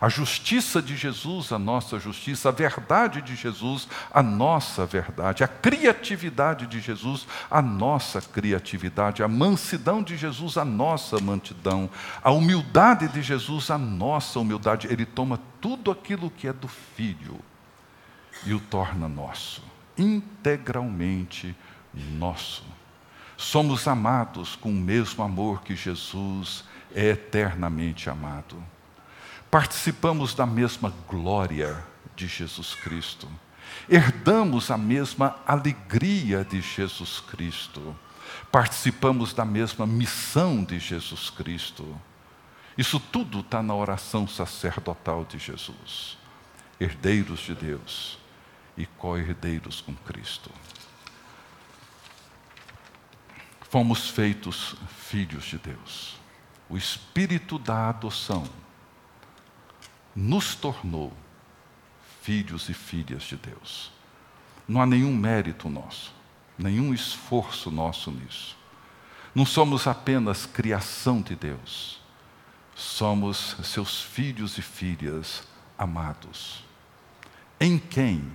A 0.01 0.09
justiça 0.09 0.81
de 0.81 0.97
Jesus, 0.97 1.51
a 1.51 1.59
nossa 1.59 1.99
justiça, 1.99 2.49
a 2.49 2.53
verdade 2.53 3.23
de 3.23 3.35
Jesus, 3.35 3.89
a 4.13 4.23
nossa 4.23 4.87
verdade, 4.87 5.43
a 5.43 5.49
criatividade 5.49 6.69
de 6.69 6.79
Jesus, 6.79 7.27
a 7.51 7.61
nossa 7.61 8.21
criatividade, 8.21 9.21
a 9.21 9.27
mansidão 9.27 10.01
de 10.01 10.17
Jesus, 10.17 10.57
a 10.57 10.65
nossa 10.65 11.19
mansidão, 11.19 11.91
a 12.23 12.31
humildade 12.31 13.09
de 13.09 13.21
Jesus, 13.21 13.69
a 13.69 13.79
nossa 13.79 14.39
humildade. 14.39 14.87
Ele 14.89 15.05
toma 15.05 15.41
tudo 15.61 15.91
aquilo 15.91 16.31
que 16.31 16.47
é 16.47 16.53
do 16.53 16.69
Filho 16.69 17.41
e 18.45 18.53
o 18.53 18.61
torna 18.61 19.09
nosso, 19.09 19.63
integralmente 19.97 21.55
nosso. 21.93 22.65
Somos 23.37 23.87
amados 23.89 24.57
com 24.57 24.71
o 24.71 24.75
mesmo 24.75 25.23
amor 25.23 25.63
que 25.63 25.75
Jesus 25.75 26.65
é 26.95 27.11
eternamente 27.11 28.09
amado 28.09 28.63
participamos 29.55 30.35
da 30.35 30.45
mesma 30.45 30.93
glória 31.09 31.81
de 32.17 32.27
Jesus 32.27 32.75
Cristo, 32.75 33.29
herdamos 33.89 34.69
a 34.69 34.77
mesma 34.77 35.37
alegria 35.47 36.45
de 36.45 36.61
Jesus 36.61 37.21
Cristo, 37.21 37.95
participamos 38.51 39.33
da 39.33 39.45
mesma 39.45 39.87
missão 39.87 40.65
de 40.65 40.81
Jesus 40.81 41.31
Cristo. 41.31 41.97
Isso 42.77 42.99
tudo 42.99 43.39
está 43.39 43.63
na 43.63 43.77
oração 43.77 44.27
sacerdotal 44.27 45.25
de 45.25 45.39
Jesus. 45.39 46.19
Herdeiros 46.81 47.39
de 47.39 47.55
Deus 47.55 48.19
e 48.77 48.87
co-herdeiros 48.87 49.81
com 49.81 49.95
Cristo. 49.95 50.51
Fomos 53.63 54.09
feitos 54.09 54.77
filhos 54.99 55.45
de 55.45 55.59
Deus. 55.59 56.17
O 56.69 56.77
espírito 56.77 57.59
da 57.59 57.89
adoção 57.89 58.45
nos 60.15 60.55
tornou 60.55 61.13
filhos 62.23 62.69
e 62.69 62.75
filhas 62.75 63.25
de 63.25 63.37
Deus. 63.37 63.91
Não 64.67 64.81
há 64.81 64.87
nenhum 64.87 65.15
mérito 65.15 65.69
nosso, 65.69 66.15
nenhum 66.57 66.95
esforço 66.95 67.71
nosso 67.71 68.11
nisso. 68.11 68.57
Não 69.35 69.45
somos 69.45 69.87
apenas 69.87 70.47
criação 70.47 71.21
de 71.21 71.35
Deus, 71.35 72.01
somos 72.75 73.57
seus 73.65 74.01
filhos 74.01 74.57
e 74.57 74.63
filhas 74.63 75.43
amados, 75.77 76.65
em 77.61 77.79
quem 77.79 78.33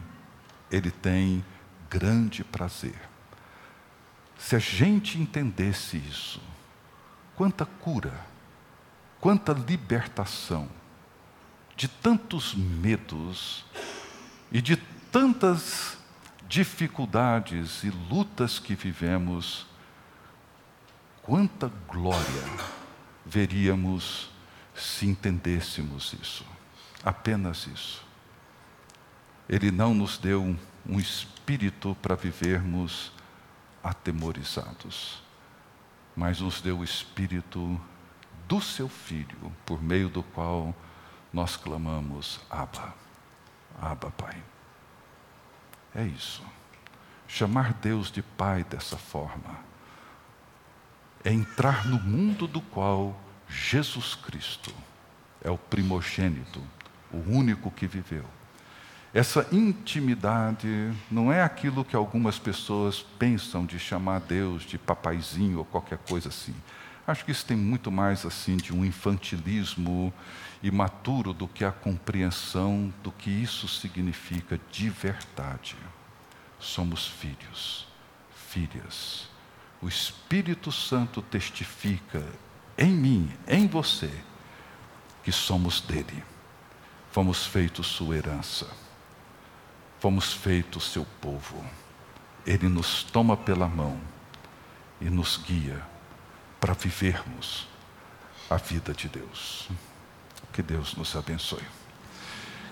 Ele 0.72 0.92
tem 0.92 1.44
grande 1.90 2.44
prazer. 2.44 3.00
Se 4.38 4.56
a 4.56 4.60
gente 4.60 5.20
entendesse 5.20 5.98
isso, 5.98 6.42
quanta 7.36 7.66
cura, 7.66 8.26
quanta 9.20 9.52
libertação, 9.52 10.70
de 11.76 11.88
tantos 11.88 12.54
medos 12.54 13.66
e 14.52 14.62
de 14.62 14.76
tantas 15.12 15.98
dificuldades 16.48 17.84
e 17.84 17.90
lutas 17.90 18.60
que 18.60 18.76
vivemos, 18.76 19.66
quanta 21.22 21.72
glória 21.88 22.44
veríamos 23.26 24.30
se 24.76 25.06
entendêssemos 25.06 26.14
isso, 26.20 26.46
apenas 27.04 27.68
isso. 27.68 28.09
Ele 29.50 29.72
não 29.72 29.94
nos 29.96 30.18
deu 30.18 30.56
um 30.88 31.00
espírito 31.00 31.98
para 32.02 32.16
vivermos 32.16 33.12
atemorizados, 33.84 35.24
mas 36.16 36.40
nos 36.40 36.62
deu 36.62 36.80
o 36.80 36.84
espírito 36.84 37.82
do 38.48 38.62
seu 38.62 38.88
Filho, 38.88 39.52
por 39.66 39.82
meio 39.82 40.08
do 40.08 40.22
qual 40.22 40.76
nós 41.34 41.58
clamamos: 41.58 42.40
Abba, 42.50 42.94
Abba, 43.82 44.12
Pai. 44.12 44.42
É 45.96 46.04
isso. 46.04 46.44
Chamar 47.28 47.74
Deus 47.74 48.12
de 48.12 48.22
Pai 48.22 48.64
dessa 48.64 48.98
forma 48.98 49.70
é 51.24 51.32
entrar 51.32 51.86
no 51.86 52.00
mundo 52.00 52.48
do 52.48 52.62
qual 52.62 53.20
Jesus 53.48 54.16
Cristo 54.16 54.74
é 55.42 55.50
o 55.50 55.58
primogênito, 55.58 56.62
o 57.12 57.18
único 57.18 57.72
que 57.72 57.88
viveu. 57.88 58.26
Essa 59.12 59.48
intimidade 59.52 60.94
não 61.10 61.34
é 61.34 61.42
aquilo 61.42 61.84
que 61.84 61.96
algumas 61.96 62.38
pessoas 62.38 63.02
pensam 63.02 63.66
de 63.66 63.80
chamar 63.80 64.20
Deus 64.20 64.62
de 64.62 64.78
papaizinho 64.78 65.58
ou 65.58 65.66
qualquer 65.66 65.98
coisa 65.98 66.30
assim. 66.30 66.54
Acho 67.08 67.26
que 67.26 67.32
isso 67.32 67.44
tem 67.44 67.58
muito 67.58 67.92
mais 67.92 68.24
assim 68.24 68.56
de 68.56 68.72
um 68.72 68.86
infantilismo 68.86 70.14
imaturo 70.62 71.34
do 71.34 71.48
que 71.48 71.66
a 71.66 71.72
compreensão 71.72 72.94
do 73.02 73.12
que 73.12 73.32
isso 73.32 73.68
significa 73.68 74.60
de 74.72 74.92
verdade. 74.92 75.76
Somos 76.60 77.08
filhos, 77.08 77.88
filhas. 78.50 79.28
O 79.82 79.88
Espírito 79.88 80.72
Santo 80.72 81.20
testifica 81.20 82.24
em 82.78 82.92
mim, 82.92 83.32
em 83.48 83.66
você, 83.66 84.12
que 85.24 85.32
somos 85.32 85.82
dele. 85.82 86.24
Fomos 87.12 87.44
feitos 87.44 87.88
sua 87.88 88.18
herança. 88.18 88.68
Fomos 90.00 90.34
feitos 90.34 90.92
seu 90.92 91.06
povo. 91.20 91.64
Ele 92.46 92.70
nos 92.70 93.04
toma 93.04 93.36
pela 93.36 93.68
mão 93.68 94.00
e 95.02 95.10
nos 95.10 95.38
guia 95.38 95.82
para 96.60 96.74
vivermos 96.74 97.68
a 98.50 98.56
vida 98.56 98.94
de 98.94 99.08
Deus. 99.08 99.68
Que 100.54 100.62
Deus 100.62 100.96
nos 100.96 101.16
abençoe. 101.16 101.64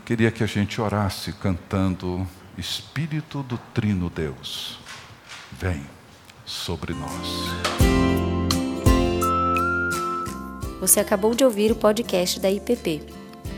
Queria 0.06 0.32
que 0.32 0.44
a 0.44 0.48
gente 0.48 0.80
orasse 0.80 1.34
cantando 1.34 2.28
Espírito 2.58 3.44
do 3.44 3.58
Trino 3.74 4.10
Deus, 4.10 4.80
vem 5.52 5.86
sobre 6.44 6.94
nós. 6.94 7.28
Você 10.80 11.00
acabou 11.00 11.36
de 11.36 11.44
ouvir 11.44 11.72
o 11.72 11.76
podcast 11.76 12.40
da 12.40 12.50
IPP. 12.50 13.17